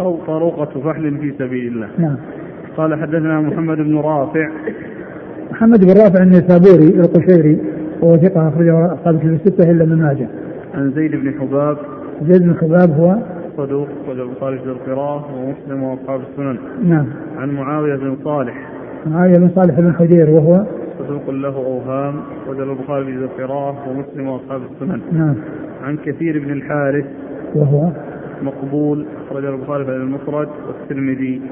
[0.00, 1.88] أو طروقة فحل في سبيل الله.
[1.98, 2.16] نعم.
[2.76, 4.50] قال حدثنا محمد بن رافع.
[5.50, 7.58] محمد بن رافع النسابوري القشيري
[8.00, 10.28] وهو ثقة أخرجه أصحاب الكتب الستة إلا ابن ماجه.
[10.74, 11.76] عن زيد بن حباب.
[12.28, 13.18] زيد بن حباب هو
[13.56, 16.58] صدوق وله البخاري في القراءة ومسلم وأصحاب السنن.
[16.82, 17.06] نعم.
[17.36, 18.68] عن معاوية بن صالح.
[19.06, 20.64] معاوية بن صالح بن حجير وهو
[20.98, 22.14] صدوق له أوهام
[22.48, 25.00] وله البخاري في القراءة ومسلم وأصحاب السنن.
[25.12, 25.34] نعم.
[25.84, 27.04] عن كثير بن الحارث
[27.54, 27.90] وهو
[28.42, 31.42] مقبول أخرجه البخاري في المفرد والترمذي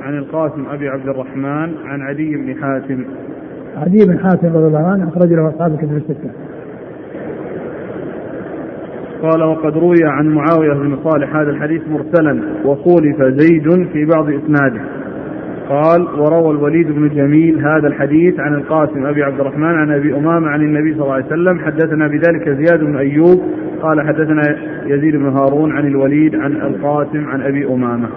[0.00, 3.04] عن القاسم أبي عبد الرحمن عن عدي بن حاتم
[3.76, 6.30] عدي بن حاتم رضي الله عنه أخرج له أصحاب الكتب الستة
[9.22, 14.80] قال وقد روي عن معاوية بن صالح هذا الحديث مرسلا وخولف زيد في بعض إسناده.
[15.68, 20.48] قال وروى الوليد بن جميل هذا الحديث عن القاسم أبي عبد الرحمن عن أبي أمامة
[20.48, 21.58] عن النبي صلى الله عليه وسلم.
[21.58, 23.42] حدثنا بذلك زياد بن أيوب.
[23.82, 24.42] قال حدثنا
[24.86, 28.08] يزيد بن هارون عن الوليد عن القاسم عن أبي أمامة.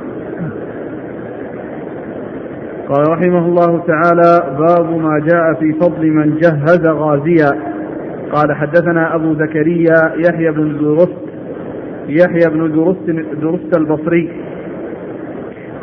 [2.89, 7.78] قال رحمه الله تعالى باب ما جاء في فضل من جهز غازيا.
[8.31, 11.19] قال حدثنا أبو زكريا يحيى بن درست
[12.09, 13.09] يحيى بن درست,
[13.41, 14.29] درست البصري.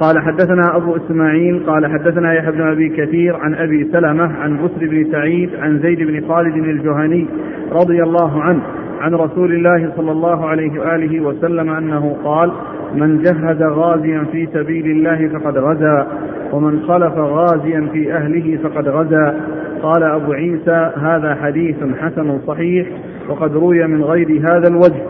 [0.00, 4.86] قال حدثنا أبو إسماعيل قال حدثنا يحيى بن أبي كثير عن أبي سلمة عن بسر
[4.86, 7.26] بن سعيد عن زيد بن خالد الجهني
[7.72, 8.62] رضي الله عنه.
[9.00, 12.52] عن رسول الله صلى الله عليه وآله وسلم أنه قال
[12.94, 16.06] من جهز غازيا في سبيل الله فقد غزا
[16.52, 19.40] ومن خلف غازيا في أهله فقد غزا.
[19.82, 22.86] قال أبو عيسى هذا حديث حسن صحيح
[23.28, 25.02] وقد روي من غير هذا الوجه.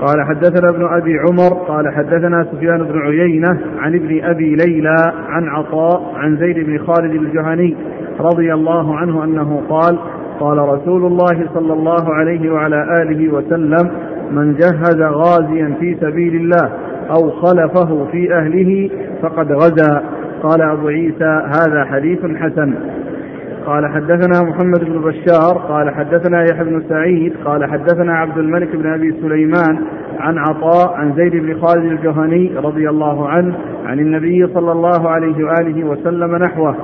[0.00, 5.48] قال حدثنا ابن أبي عمر قال حدثنا سفيان بن عيينة عن ابن أبي ليلى عن
[5.48, 7.76] عطاء عن زيد بن خالد الجهني
[8.20, 9.98] رضي الله عنه أنه قال
[10.40, 13.90] قال رسول الله صلى الله عليه وعلى آله وسلم
[14.30, 16.70] من جهز غازيا في سبيل الله
[17.10, 18.90] أو خلفه في أهله
[19.22, 20.02] فقد غزا.
[20.42, 22.74] قال أبو عيسى هذا حديث حسن.
[23.66, 25.58] قال حدثنا محمد بن بشار.
[25.58, 27.32] قال حدثنا يحيى بن سعيد.
[27.44, 29.78] قال حدثنا عبد الملك بن أبي سليمان
[30.18, 33.54] عن عطاء عن زيد بن خالد الجهني رضي الله عنه
[33.86, 36.76] عن النبي صلى الله عليه وآله وسلم نحوه.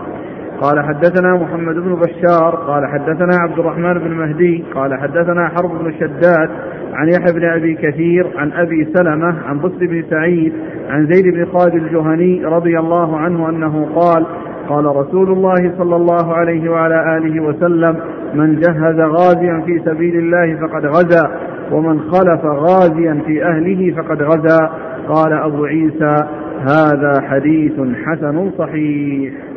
[0.63, 5.93] قال حدثنا محمد بن بشار قال حدثنا عبد الرحمن بن مهدي قال حدثنا حرب بن
[5.93, 6.51] شداد
[6.93, 10.53] عن يحيى بن أبي كثير عن أبي سلمة عن بصر بن سعيد
[10.89, 14.27] عن زيد بن خالد الجهني رضي الله عنه أنه قال
[14.69, 17.97] قال رسول الله صلى الله عليه وعلى آله وسلم
[18.35, 21.31] من جهز غازيا في سبيل الله فقد غزا
[21.73, 24.71] ومن خلف غازيا في أهله فقد غزا.
[25.09, 26.17] قال أبو عيسى
[26.61, 27.73] هذا حديث
[28.05, 29.52] حسن صحيح.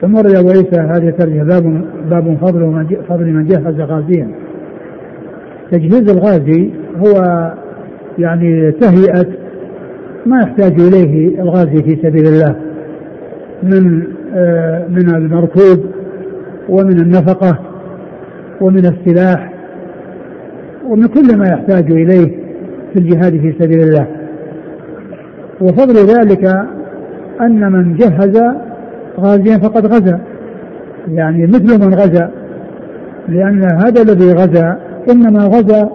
[0.00, 4.30] ثم ورد ابو عيسى هذه الترجمه باب باب فضل من فضل من جهز غازيا.
[5.70, 7.52] تجهيز الغازي هو
[8.18, 9.26] يعني تهيئة
[10.26, 12.56] ما يحتاج إليه الغازي في سبيل الله
[13.62, 14.02] من
[14.34, 15.84] آه، من المركوب
[16.68, 17.58] ومن النفقة
[18.60, 19.52] ومن السلاح
[20.86, 22.38] ومن كل ما يحتاج إليه
[22.92, 24.06] في الجهاد في سبيل الله.
[25.60, 26.44] وفضل ذلك
[27.40, 28.42] أن من جهز
[29.20, 30.20] غازيا فقد غزا.
[31.08, 32.30] يعني مثل من غزا.
[33.28, 34.78] لأن هذا الذي غزا
[35.10, 35.90] إنما غزا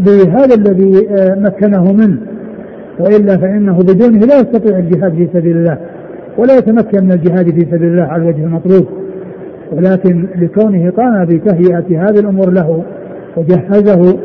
[0.00, 2.18] بهذا الذي آه، مكنه منه.
[2.98, 5.78] وإلا فإنه بدونه لا يستطيع الجهاد في سبيل الله
[6.38, 8.86] ولا يتمكن من الجهاد في سبيل الله على الوجه المطلوب.
[9.72, 12.82] ولكن لكونه قام بتهيئة هذه الأمور له
[13.36, 14.18] وجهزه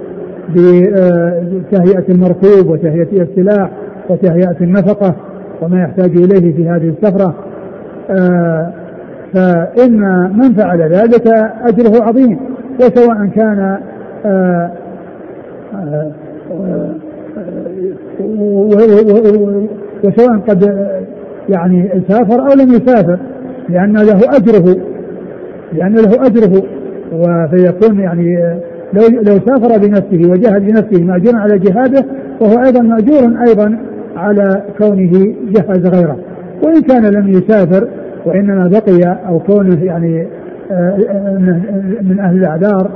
[0.49, 3.71] بتهيئة المركوب وتهيئة السلاح
[4.09, 5.15] وتهيئة النفقة
[5.61, 7.27] وما يحتاج إليه في هذه السفرة.
[7.27, 7.52] آه،
[9.33, 11.27] فإن من فعل ذلك
[11.61, 12.39] أجره عظيم
[12.79, 13.77] وسواء كان
[14.25, 14.71] آه،
[15.75, 16.11] آه،
[20.03, 20.89] وسواء قد
[21.49, 23.19] يعني سافر أو لم يسافر
[23.69, 24.75] لأن له أجره
[25.73, 26.63] لأن له أجره
[27.51, 28.59] فيكون يعني
[28.93, 32.05] لو لو سافر بنفسه وجاهد بنفسه مأجورا على جهاده
[32.41, 33.77] وهو أيضا مأجور أيضا
[34.15, 36.17] على كونه جهز غيره.
[36.63, 37.87] وإن كان لم يسافر
[38.25, 40.27] وإنما بقي أو كونه يعني
[40.71, 41.37] آه، آه،
[42.01, 42.91] من أهل الأعذار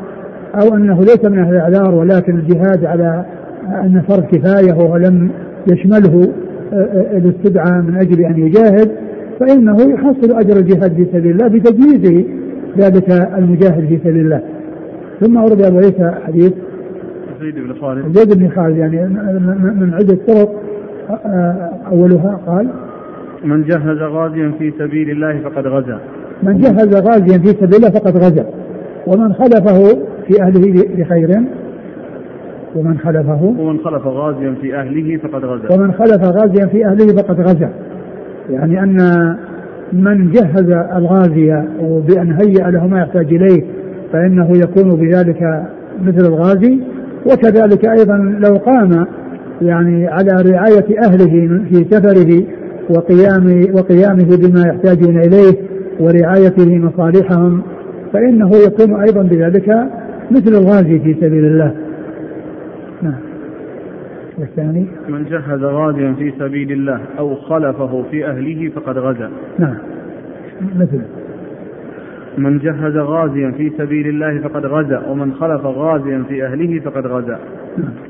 [0.62, 3.26] أو أنه ليس من أهل الأعذار ولكن الجهاد على
[3.68, 5.30] أن فرض كفاية وهو لم
[5.72, 6.34] يشمله
[6.74, 8.92] آه، الاستدعاء من أجل أن يجاهد
[9.40, 12.26] فإنه يحصل أجر الجهاد في سبيل الله بتجهيزه
[12.78, 14.42] ذلك المجاهد في سبيل الله.
[15.20, 16.54] ثم أورد أبو عيسى حديث
[17.42, 18.18] زيد بن خالد.
[18.18, 19.08] زيد بن خالد يعني
[19.76, 20.62] من عدة طرق
[21.92, 22.68] أولها قال
[23.44, 26.00] من جهز غازيا في سبيل الله فقد غزا.
[26.44, 28.46] من جهز غازيا في سبيل الله فقد غزا.
[29.08, 31.42] ومن خلفه في أهله بخير
[32.76, 35.76] ومن خلفه ومن خلف غازيا في أهله فقد غزا.
[35.76, 37.70] ومن خلف غازيا في أهله فقد غزا.
[38.50, 39.36] يعني أن
[39.94, 43.64] من جهز الغازي بأن هيأ له ما يحتاج إليه
[44.14, 45.64] فإنه يكون بذلك
[46.02, 46.80] مثل الغازي.
[47.26, 49.08] وكذلك أيضا لو قام
[49.62, 52.44] يعني على رعاية أهله في سفره
[52.90, 55.54] وقيام وقيامه بما يحتاجون إليه
[56.00, 57.62] ورعايته مصالحهم
[58.14, 59.70] فإنه يكون أيضا بذلك
[60.32, 61.76] مثل الغازي في سبيل الله.
[63.02, 63.20] نعم.
[64.38, 69.30] والثاني؟ من جهز غازيا في سبيل الله أو خلفه في أهله فقد غزا.
[69.60, 69.78] نعم.
[70.76, 71.02] مثل.
[72.38, 77.40] من جهز غازيا في سبيل الله فقد غزا ومن خلف غازيا في أهله فقد غزا.
[77.78, 78.07] نعم.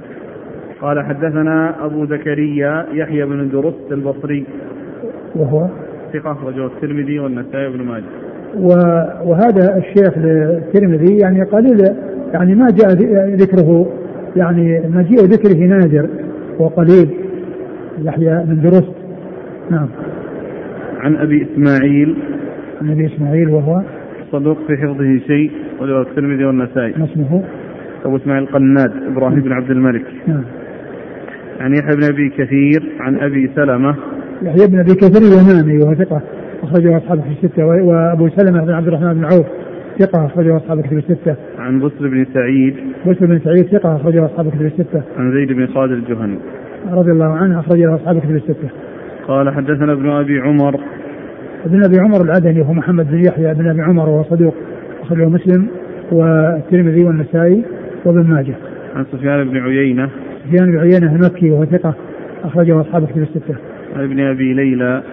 [0.81, 4.45] قال حدثنا أبو زكريا يحيى بن درست البصري.
[5.35, 5.67] وهو؟
[6.13, 8.03] ثقة أخرجه الترمذي والنسائي بن ماجه.
[9.25, 11.95] وهذا الشيخ الترمذي يعني قليل
[12.33, 12.91] يعني ما جاء
[13.35, 13.91] ذكره
[14.35, 16.09] يعني مجيء ذكره نادر
[16.59, 17.09] وقليل.
[18.03, 18.93] يحيى بن درست
[19.71, 19.87] نعم.
[20.99, 22.15] عن أبي إسماعيل.
[22.81, 23.81] عن أبي إسماعيل وهو؟
[24.31, 25.51] صدوق في حفظه شيء
[25.81, 26.93] وله الترمذي والنسائي.
[26.97, 27.43] ما اسمه؟
[28.05, 30.05] أبو إسماعيل القناد إبراهيم بن عبد الملك.
[30.27, 30.43] نعم.
[31.59, 33.95] عن يحيى بن أبي كثير عن أبي سلمة
[34.41, 36.21] يحيى بن أبي كثير اليمامي وهو ثقة
[36.63, 39.45] أخرجه أصحاب في الستة وأبو سلمة بن عبد الرحمن بن عوف
[39.99, 41.35] ثقة أخرجه أصحاب الكتب الستة.
[41.59, 42.75] عن بسر بن سعيد
[43.07, 45.01] بسر بن سعيد ثقة أخرجه أصحاب الكتب الستة.
[45.17, 46.37] عن زيد بن خالد الجهني.
[46.91, 48.69] رضي الله عنه أخرجه أصحاب الكتب الستة.
[49.27, 50.79] قال حدثنا ابن أبي عمر
[51.65, 54.55] ابن أبي عمر العدني هو محمد بن يحيى بن أبي عمر وهو صدوق
[55.01, 55.67] أخرجه مسلم
[56.11, 57.63] والترمذي والنسائي
[58.05, 58.55] وابن ماجه.
[58.95, 60.09] عن سفيان بن عيينة
[60.47, 61.93] سفيان بن عيينة المكي وهو ثقة
[62.43, 63.55] أخرجه أصحاب الكتب الستة.
[63.95, 65.03] عن ابن أبي ليلى.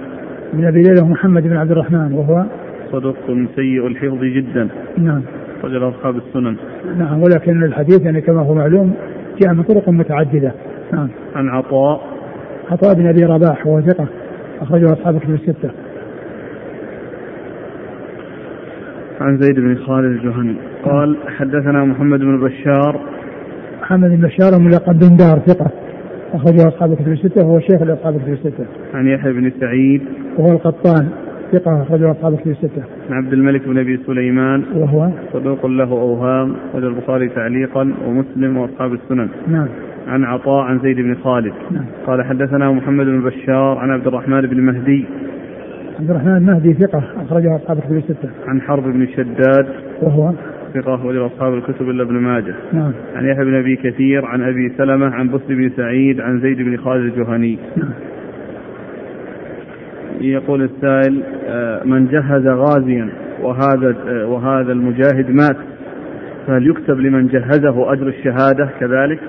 [0.55, 2.45] ابن أبي ليلى محمد بن عبد الرحمن وهو
[2.93, 3.17] صدوق
[3.57, 4.69] سيء الحفظ جدا.
[4.99, 5.23] نعم.
[5.65, 6.57] رجل أصحاب السنن.
[6.99, 8.95] نعم ولكن الحديث يعني كما هو معلوم
[9.41, 10.53] جاء من طرق متعددة.
[10.93, 11.09] نعم.
[11.35, 12.01] عن عطاء.
[12.71, 14.07] عطاء بن أبي رباح وهو ثقة
[14.61, 15.71] أخرجه أصحاب الكتب الستة.
[19.21, 20.57] عن زيد بن خالد الجهني.
[20.85, 23.14] قال حدثنا محمد بن بشار
[23.85, 25.71] محمد بن بشار ملقب بن دار ثقة
[26.35, 28.67] أخرجه أصحاب الكتب الستة وهو شيخ لأصحاب الكتب الستة.
[28.95, 30.03] عن يحيى بن سعيد
[30.39, 31.09] وهو القطان
[31.53, 32.83] ثقة أخرجه أصحاب الكتب الستة.
[33.11, 38.93] عن عبد الملك بن أبي سليمان وهو صدوق له أوهام أخرج البخاري تعليقا ومسلم وأصحاب
[38.93, 39.29] السنن.
[39.49, 39.69] نعم.
[40.09, 41.53] عن عطاء عن زيد بن خالد.
[41.71, 41.85] نعم.
[42.07, 45.05] قال حدثنا محمد بن بشار عن عبد الرحمن بن مهدي.
[46.01, 48.29] عبد الرحمن المهدي ثقة أخرجه أصحاب الكتب الستة.
[48.47, 49.67] عن حرب بن شداد.
[50.03, 50.33] وهو
[50.75, 52.55] ثقة وجد أصحاب الكتب إلا ابن ماجه.
[52.73, 52.93] نعم.
[53.15, 56.77] عن يحيى بن أبي كثير عن أبي سلمة عن بسر بن سعيد عن زيد بن
[56.77, 57.59] خالد الجهني.
[57.77, 57.93] نعم.
[60.21, 63.09] يقول السائل آه، من جهز غازيا
[63.43, 65.57] وهذا آه، وهذا المجاهد مات
[66.47, 69.21] فهل يكتب لمن جهزه أجر الشهادة كذلك؟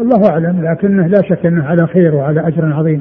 [0.00, 3.00] الله أعلم لكنه لا شك أنه على خير وعلى أجر عظيم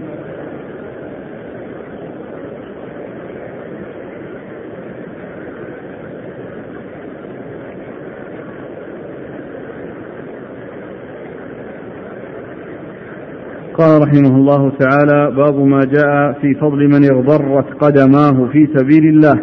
[13.77, 19.41] قال رحمه الله تعالى باب ما جاء في فضل من اغبرت قدماه في سبيل الله.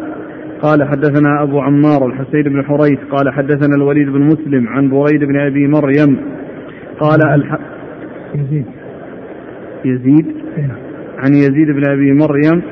[0.63, 5.41] قال حدثنا أبو عمار الحسين بن حريث قال حدثنا الوليد بن مسلم عن بريد بن
[5.41, 6.17] أبي مريم
[7.01, 7.59] قال الح...
[8.35, 8.67] يزيد.
[9.85, 10.27] يزيد؟
[10.59, 10.77] إيه.
[11.19, 12.63] عن يزيد بن أبي مريم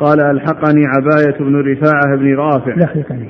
[0.00, 2.74] قال ألحقني عباية بن رفاعة بن رافع.
[2.76, 3.28] لحقني.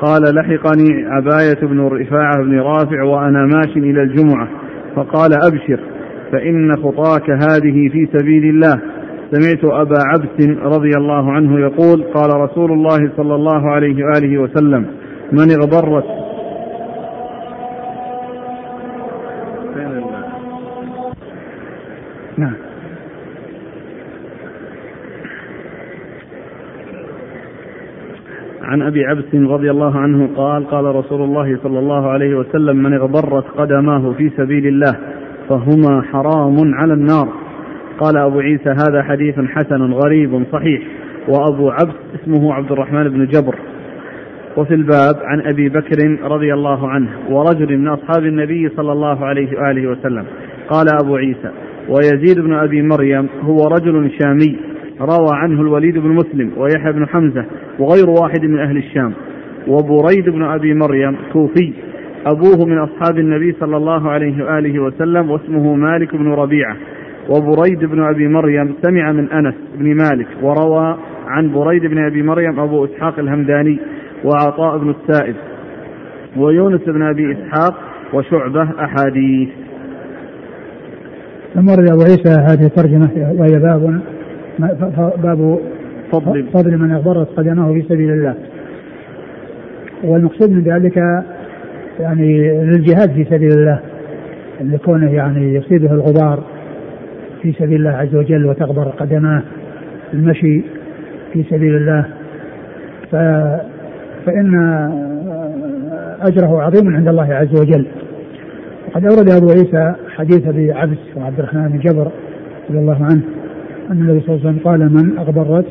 [0.00, 4.59] قال لحقني عباية بن رفاعة بن رافع وأنا ماش إلى الجمعة.
[4.96, 5.80] فقال أبشر
[6.32, 8.80] فإن خطاك هذه في سبيل الله.
[9.30, 14.86] سمعت أبا عبس رضي الله عنه يقول قال رسول الله صلى الله عليه وآله وسلم
[15.32, 16.19] من اغبرت
[28.70, 32.92] عن أبي عبس رضي الله عنه قال قال رسول الله صلى الله عليه وسلم من
[32.92, 34.96] اغبرت قدماه في سبيل الله
[35.48, 37.28] فهما حرام على النار.
[37.98, 40.82] قال أبو عيسى هذا حديث حسن غريب صحيح.
[41.28, 43.54] وأبو عبس اسمه عبد الرحمن بن جبر.
[44.56, 49.58] وفي الباب عن أبي بكر رضي الله عنه ورجل من أصحاب النبي صلى الله عليه
[49.58, 50.24] وآله وسلم.
[50.68, 51.50] قال أبو عيسى
[51.88, 54.69] ويزيد بن أبي مريم هو رجل شامي
[55.00, 57.44] روى عنه الوليد بن مسلم ويحيى بن حمزة
[57.78, 59.12] وغير واحد من أهل الشام
[59.68, 61.72] وبريد بن أبي مريم كوفي
[62.26, 66.76] أبوه من أصحاب النبي صلى الله عليه وآله وسلم واسمه مالك بن ربيعة.
[67.28, 70.96] وبريد بن أبي مريم سمع من أنس بن مالك وروى
[71.26, 73.78] عن بريد بن أبي مريم أبو إسحاق الهمداني
[74.24, 75.34] وعطاء بن السائب
[76.36, 77.74] ويونس بن أبي إسحاق
[78.12, 79.48] وشعبة أحاديث.
[81.54, 84.00] ثم أبو عيسى هذه الترجمة وهي باب
[84.58, 85.58] باب
[86.12, 86.46] فضل.
[86.52, 88.34] فضل من اغبرت قدمه في سبيل الله.
[90.04, 90.96] والمقصود من ذلك
[92.00, 93.80] يعني للجهاد في سبيل الله
[94.60, 96.42] اللي كونه يعني يصيبه الغبار
[97.42, 99.42] في سبيل الله عز وجل وتغبر قدماه
[100.14, 100.62] المشي
[101.32, 102.04] في سبيل الله.
[103.10, 103.16] ف
[104.26, 104.54] فإن
[106.20, 107.86] أجره عظيم عند الله عز وجل.
[108.88, 112.10] وقد أورد أبو عيسى حديث أبي عبس وعبد الرحمن بن جبر
[112.70, 113.22] رضي الله عنه.
[113.90, 115.66] أن النبي صلى الله عليه وسلم قال من أغبرت؟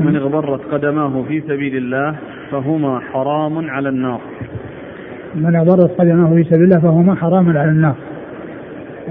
[0.00, 2.16] من أغبرت قدماه في سبيل الله
[2.50, 4.20] فهما حرام على النار.
[5.34, 7.94] من أغبرت قدماه في سبيل الله فهما حرام على النار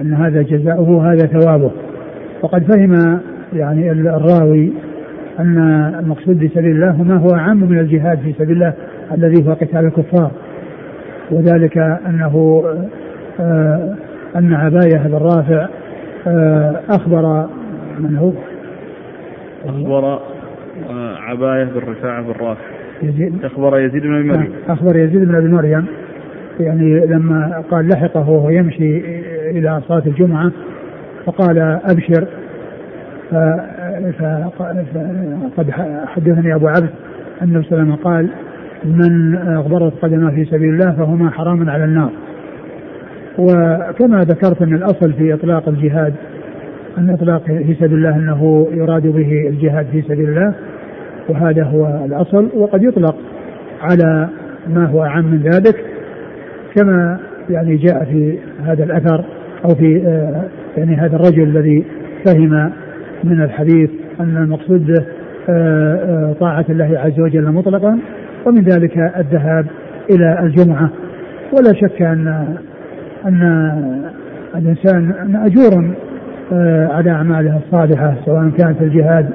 [0.01, 1.71] أن هذا جزاؤه هذا ثوابه.
[2.41, 3.19] وقد فهم
[3.53, 4.73] يعني الراوي
[5.39, 5.57] أن
[5.99, 8.73] المقصود بسبيل الله ما هو أعم من الجهاد في سبيل الله
[9.11, 10.31] الذي هو قتال الكفار.
[11.31, 12.63] وذلك أنه
[13.39, 13.95] آه
[14.35, 15.67] أن عباية بن رافع
[16.27, 17.47] آه أخبر
[17.99, 18.33] من هو؟
[19.65, 20.19] أخبر
[20.89, 22.61] آه، عباية بن رفاعة بن رافع.
[23.03, 23.45] يزيد.
[23.45, 24.53] أخبر يزيد بن أبي مريم.
[24.69, 25.85] أخبر يزيد بن أبي مريم.
[26.59, 28.97] يعني لما قال لحقه وهو يمشي
[29.49, 30.51] إلى صلاة الجمعة
[31.25, 32.27] فقال أبشر.
[35.57, 35.71] فقد
[36.05, 36.89] حدثني أبو عبد
[37.41, 38.29] أن النبي صلى الله عليه وسلم قال
[38.85, 42.11] من أغبرت قدمه في سبيل الله فهما حرام على النار.
[43.37, 46.13] وكما ذكرت أن الأصل في إطلاق الجهاد
[46.97, 50.53] أن إطلاق في سبيل الله أنه يراد به الجهاد في سبيل الله
[51.29, 53.15] وهذا هو الأصل وقد يطلق
[53.81, 54.29] على
[54.67, 55.75] ما هو أعم من ذلك
[56.75, 57.19] كما
[57.49, 59.25] يعني جاء في هذا الأثر
[59.65, 60.43] أو في آه،
[60.77, 61.85] يعني هذا الرجل الذي
[62.25, 62.71] فهم
[63.23, 63.89] من الحديث
[64.19, 65.05] أن المقصود به
[65.49, 67.99] آه، آه، طاعة الله عز وجل مطلقا
[68.45, 69.65] ومن ذلك الذهاب
[70.11, 70.89] إلى الجمعة.
[71.53, 72.55] ولا شك أن
[73.25, 73.41] أن
[74.55, 75.93] الإنسان أجور آه،
[76.91, 79.29] على أعماله الصالحة سواء كان في الجهاد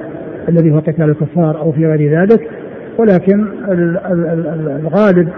[0.49, 2.49] الذي هو قتال الكفار أو في غير ذلك.
[2.97, 3.45] ولكن
[4.85, 5.29] الغالب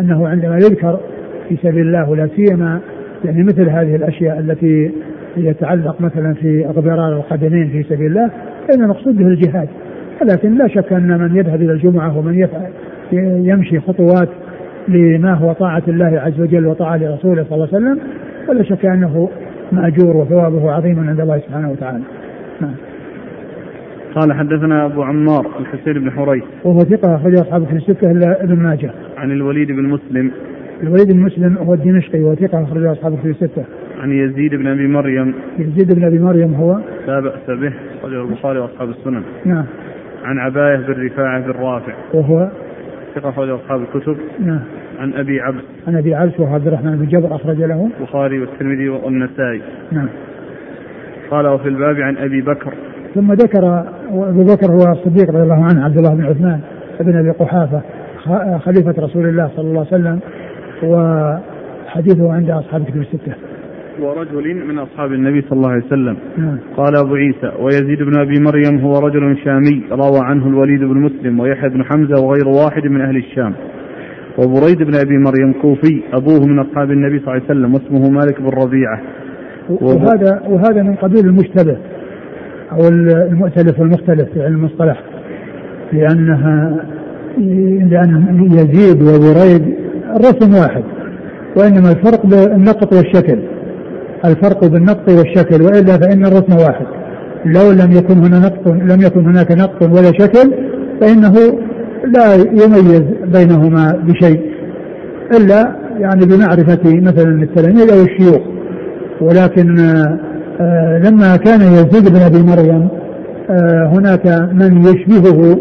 [0.00, 1.00] أنه عندما يذكر
[1.48, 2.80] في سبيل الله ولا سيما
[3.24, 4.92] يعني مثل هذه الأشياء التي
[5.36, 8.30] يتعلق مثلا في أغبرار القدمين في سبيل الله
[8.68, 9.68] فإن المقصود به الجهاد.
[10.22, 12.70] ولكن لا شك أن من يذهب إلى الجمعة ومن يفعل
[13.46, 14.28] يمشي خطوات
[14.88, 17.98] لما هو طاعة الله عز وجل وطاعة لرسوله صلى الله عليه وسلم
[18.48, 19.28] ولا شك أنه
[19.72, 22.00] مأجور وثوابه عظيم عند الله سبحانه وتعالى.
[22.60, 22.74] نعم.
[24.14, 26.44] قال حدثنا أبو عمار الحسين بن حريث.
[26.64, 28.90] وهو ثقة أخرج أصحابه في الستة إلا ابن ماجه.
[29.16, 30.30] عن الوليد بن مسلم.
[30.82, 33.64] الوليد بن مسلم هو الدمشقي وثقة أخرج أصحابه في الستة.
[34.00, 35.34] عن يزيد بن أبي مريم.
[35.58, 37.72] يزيد بن أبي مريم هو؟ لا باس به
[38.04, 39.22] رجل البخاري وأصحاب السنن.
[39.44, 39.64] نعم.
[40.24, 41.94] عن عباية بن رفاعة بن رافع.
[42.14, 42.48] وهو؟
[43.14, 44.16] ثقة أخرج أصحاب الكتب.
[44.40, 44.60] نعم.
[45.00, 47.90] عن أبي عبد عن أبي عبس وهو عبد الرحمن بن جبر أخرج له.
[48.00, 49.62] البخاري والترمذي والنسائي.
[49.92, 50.08] نعم.
[51.30, 52.74] قال وفي الباب عن أبي بكر.
[53.14, 56.60] ثم ذكر أبو بكر هو الصديق رضي الله عنه عبد الله بن عثمان
[57.00, 57.80] بن أبي قحافة
[58.58, 60.20] خليفة رسول الله صلى الله عليه وسلم
[60.82, 63.34] وحديثه عند أصحاب كتب الستة.
[64.00, 66.16] ورجل من أصحاب النبي صلى الله عليه وسلم.
[66.38, 66.58] نعم.
[66.76, 71.40] قال أبو عيسى ويزيد بن أبي مريم هو رجل شامي روى عنه الوليد بن مسلم
[71.40, 73.54] ويحيى بن حمزة وغير واحد من أهل الشام.
[74.38, 78.40] وبريد بن أبي مريم كوفي أبوه من أصحاب النبي صلى الله عليه وسلم واسمه مالك
[78.40, 79.00] بن ربيعة.
[79.68, 81.76] وهذا وهذا من قبيل المشتبه
[82.72, 85.02] أو المؤتلف والمختلف في علم المصطلح.
[85.92, 86.84] لانها
[87.90, 89.74] لأن يزيد وبريد
[90.16, 90.84] الرسم واحد
[91.56, 93.38] وإنما الفرق بالنقط والشكل.
[94.24, 96.86] الفرق بالنقط والشكل وإلا فإن الرسم واحد.
[97.46, 100.54] لو لم يكن هنا نقط لم يكن هناك نقط ولا شكل
[101.00, 101.34] فإنه
[102.14, 104.40] لا يميز بينهما بشيء
[105.36, 108.42] إلا يعني بمعرفة مثلا التلاميذ أو الشيوخ.
[109.20, 109.78] ولكن
[110.60, 112.88] آه، لما كان يزيد بن أبي مريم
[113.50, 115.56] آه، هناك من يشبهه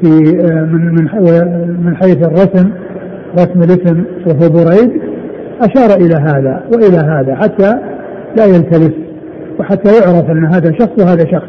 [0.00, 1.08] في آه، من من
[1.84, 2.70] من حيث الرسم
[3.38, 4.90] رسم الاسم وهو بريد
[5.60, 7.74] أشار إلى هذا وإلى هذا حتى
[8.36, 8.94] لا يلتبس
[9.60, 11.48] وحتى يعرف أن هذا شخص وهذا شخص.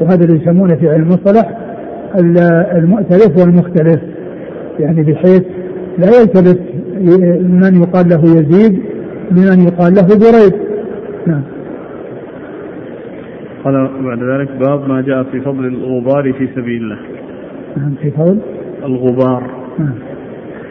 [0.00, 1.63] وهذا اللي يسمونه في علم المصطلح ال-
[2.78, 4.00] المؤتلف والمختلف.
[4.78, 5.42] يعني بحيث
[5.98, 6.58] لا يلتبس
[7.42, 8.82] من يقال له يزيد
[9.30, 10.54] بمن يقال له بريد
[11.26, 11.42] نعم.
[13.64, 16.98] قال بعد ذلك باب ما جاء في فضل الغبار في سبيل الله.
[17.76, 18.38] نعم في قول
[18.84, 19.50] الغبار.
[19.78, 19.94] نعم.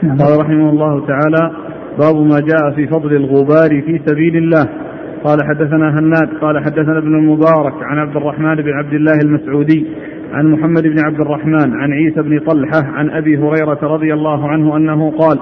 [0.03, 0.17] نعم.
[0.17, 1.51] قال رحمه الله تعالى
[1.99, 4.69] باب ما جاء في فضل الغبار في سبيل الله.
[5.23, 9.85] قال حدثنا هناد قال حدثنا ابن المبارك عن عبد الرحمن بن عبد الله المسعودي
[10.33, 14.77] عن محمد بن عبد الرحمن عن عيسى بن طلحة عن أبي هريرة رضي الله عنه
[14.77, 15.39] أنه قال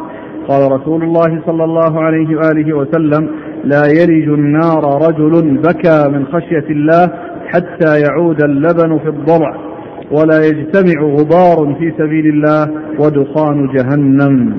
[0.47, 3.29] قال رسول الله صلى الله عليه وآله وسلم
[3.63, 7.07] لا يلج النار رجل بكى من خشية الله
[7.47, 9.55] حتى يعود اللبن في الضرع
[10.11, 14.53] ولا يجتمع غبار في سبيل الله ودخان جهنم.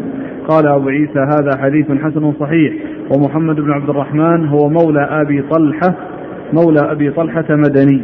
[0.48, 2.72] قال أبو عيسى هذا حديث حسن صحيح
[3.14, 5.94] ومحمد بن عبد الرحمن هو مولى أبي طلحة
[6.52, 8.02] مولى أبي طلحة مدني.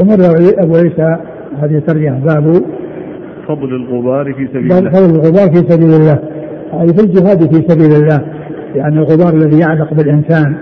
[0.00, 0.14] ومر
[0.58, 1.16] ابو عيسى
[1.62, 2.62] هذه ترجمه باب
[3.48, 4.90] فضل الغبار في سبيل الله.
[4.90, 6.18] فضل الغبار في سبيل الله.
[6.72, 8.20] يعني في الجهاد في سبيل الله.
[8.74, 10.56] يعني الغبار الذي يعلق بالإنسان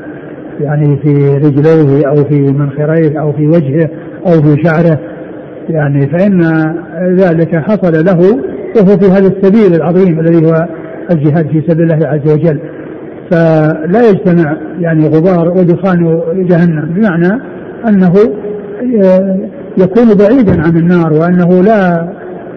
[0.60, 3.88] يعني في رجليه أو في منخريه أو في وجهه
[4.26, 4.98] أو في شعره.
[5.68, 6.40] يعني فإن
[7.16, 8.20] ذلك حصل له
[8.76, 10.68] وهو في هذا السبيل العظيم الذي هو
[11.10, 12.58] الجهاد في سبيل الله عز وجل.
[13.30, 16.88] فلا يجتمع يعني غبار ودخان جهنم.
[16.94, 17.42] بمعنى
[17.88, 18.12] أنه
[19.78, 22.08] يكون بعيدا عن النار وأنه لا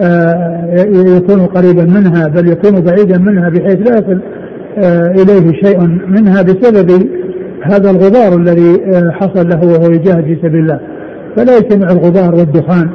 [0.01, 0.85] آه،
[1.17, 4.19] يكون قريبا منها بل يكون بعيدا منها بحيث لا يصل
[4.77, 7.07] آه، إليه شيء منها بسبب
[7.63, 10.79] هذا الغبار الذي آه، حصل له وهو يجاهد في سبيل الله.
[11.35, 12.89] فلا يجتمع الغبار والدخان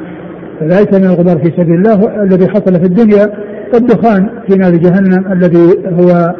[0.60, 3.32] فلا يجتمع الغبار في سبيل الله الذي حصل في الدنيا
[3.74, 6.34] والدخان في نار جهنم الذي هو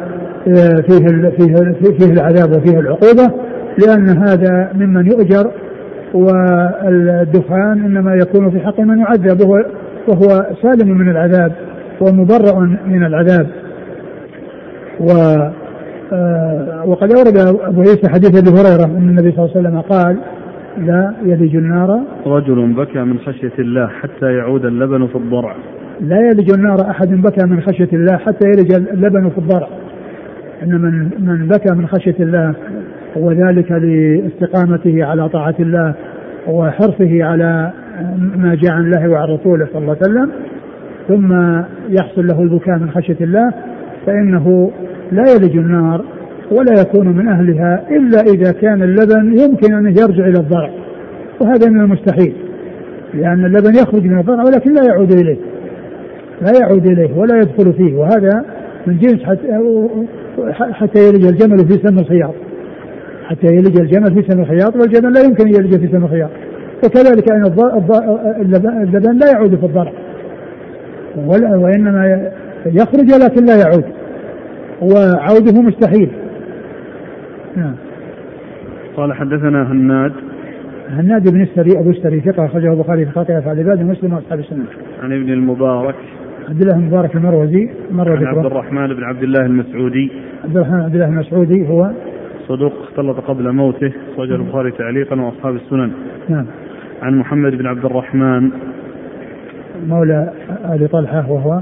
[0.87, 3.31] فيه فيه فيه العذاب وفيه العقوبة
[3.77, 5.51] لأن هذا ممن يؤجر
[6.13, 9.65] والدخان إنما يكون في حق من يعذب وهو
[10.07, 11.51] وهو سالم من العذاب
[12.01, 13.47] ومبرأ من العذاب.
[14.99, 15.11] و
[16.13, 20.17] آه، وقد أورد أبو عيسى حديث أبي هريرة أن النبي صلى الله عليه وسلم قال
[20.77, 25.55] لا يلج النار رجل بكى من خشية الله حتى يعود اللبن في الضرع.
[26.01, 29.67] لا يلج النار أحد بكى من خشية الله حتى يلج اللبن في الضرع.
[30.63, 32.53] إن من من بكى من خشية الله
[33.15, 35.93] وذلك لاستقامته على طاعة الله
[36.47, 37.71] وحرصه على
[38.35, 40.29] ما جاء عن الله وعن رسوله صلى الله عليه وسلم.
[41.07, 41.33] ثم
[41.89, 43.53] يحصل له البكاء من خشية الله
[44.05, 44.71] فإنه
[45.11, 46.05] لا يلج النار
[46.51, 50.69] ولا يكون من أهلها إلا إذا كان اللبن يمكن أن يرجع إلى الضرع.
[51.41, 52.33] وهذا من المستحيل
[53.13, 55.37] لأن اللبن يخرج من الضرع ولكن لا يعود إليه
[56.41, 57.95] لا يعود إليه ولا يدخل فيه.
[57.95, 58.45] وهذا
[58.87, 59.59] من جنس حتى
[60.51, 62.33] حتى يلج الجمل في سم الخياط.
[63.33, 66.29] حتى يلج الجمل في سم الخياط والجمل لا يمكن أن يلج في سم الخياط.
[66.85, 69.91] وكذلك الض- اللبن لا يعود في الضرع.
[71.55, 72.31] وإنما
[72.65, 73.83] يخرج ولكن لا يعود.
[74.81, 76.11] وعوده مستحيل.
[77.55, 77.75] نعم.
[78.97, 80.11] قال حدثنا هناد.
[80.89, 84.65] هناد بن السري أبو السري ثقة أخرجه البخاري في خلق افعال العباد ومسلم وأصحاب السنة.
[85.03, 85.95] عن ابن المبارك.
[86.49, 90.11] عبد الله بن مبارك المروزي مر عن عبد الرحمن بن عبد الله المسعودي.
[90.43, 91.91] عبد الرحمن عبد الله المسعودي هو
[92.47, 95.91] صدوق اختلط قبل موته أخرجه البخاري تعليقا وأصحاب السنن.
[96.29, 96.45] نعم.
[97.01, 98.49] عن محمد بن عبد الرحمن.
[99.87, 100.33] مولى
[100.65, 101.61] أبي طلحة وهو؟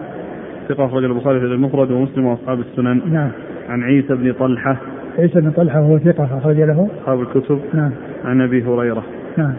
[0.69, 3.01] ثقة أخرج البخاري في المفرد ومسلم وأصحاب السنن.
[3.13, 3.31] نعم.
[3.69, 4.77] عن عيسى بن طلحة.
[5.19, 7.59] عيسى بن طلحة وهو ثقة أخرج له؟ أصحاب الكتب.
[7.73, 7.91] نعم.
[8.25, 9.03] عن أبي هريرة.
[9.37, 9.53] نعم.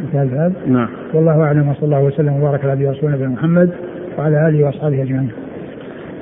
[0.00, 0.52] انتهى الباب.
[0.66, 0.88] نعم.
[1.14, 3.70] والله أعلم وصلى الله وسلم وبارك على نبينا محمد
[4.18, 5.43] وعلى آله وأصحابه أجمعين.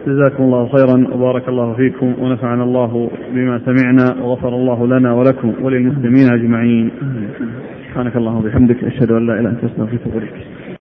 [0.07, 6.33] جزاكم الله خيرا وبارك الله فيكم ونفعنا الله بما سمعنا وغفر الله لنا ولكم وللمسلمين
[6.33, 6.91] أجمعين.
[7.89, 10.62] سبحانك اللهم وبحمدك أشهد أن لا إله إلا أنت أستغفرك وأتوب إليك.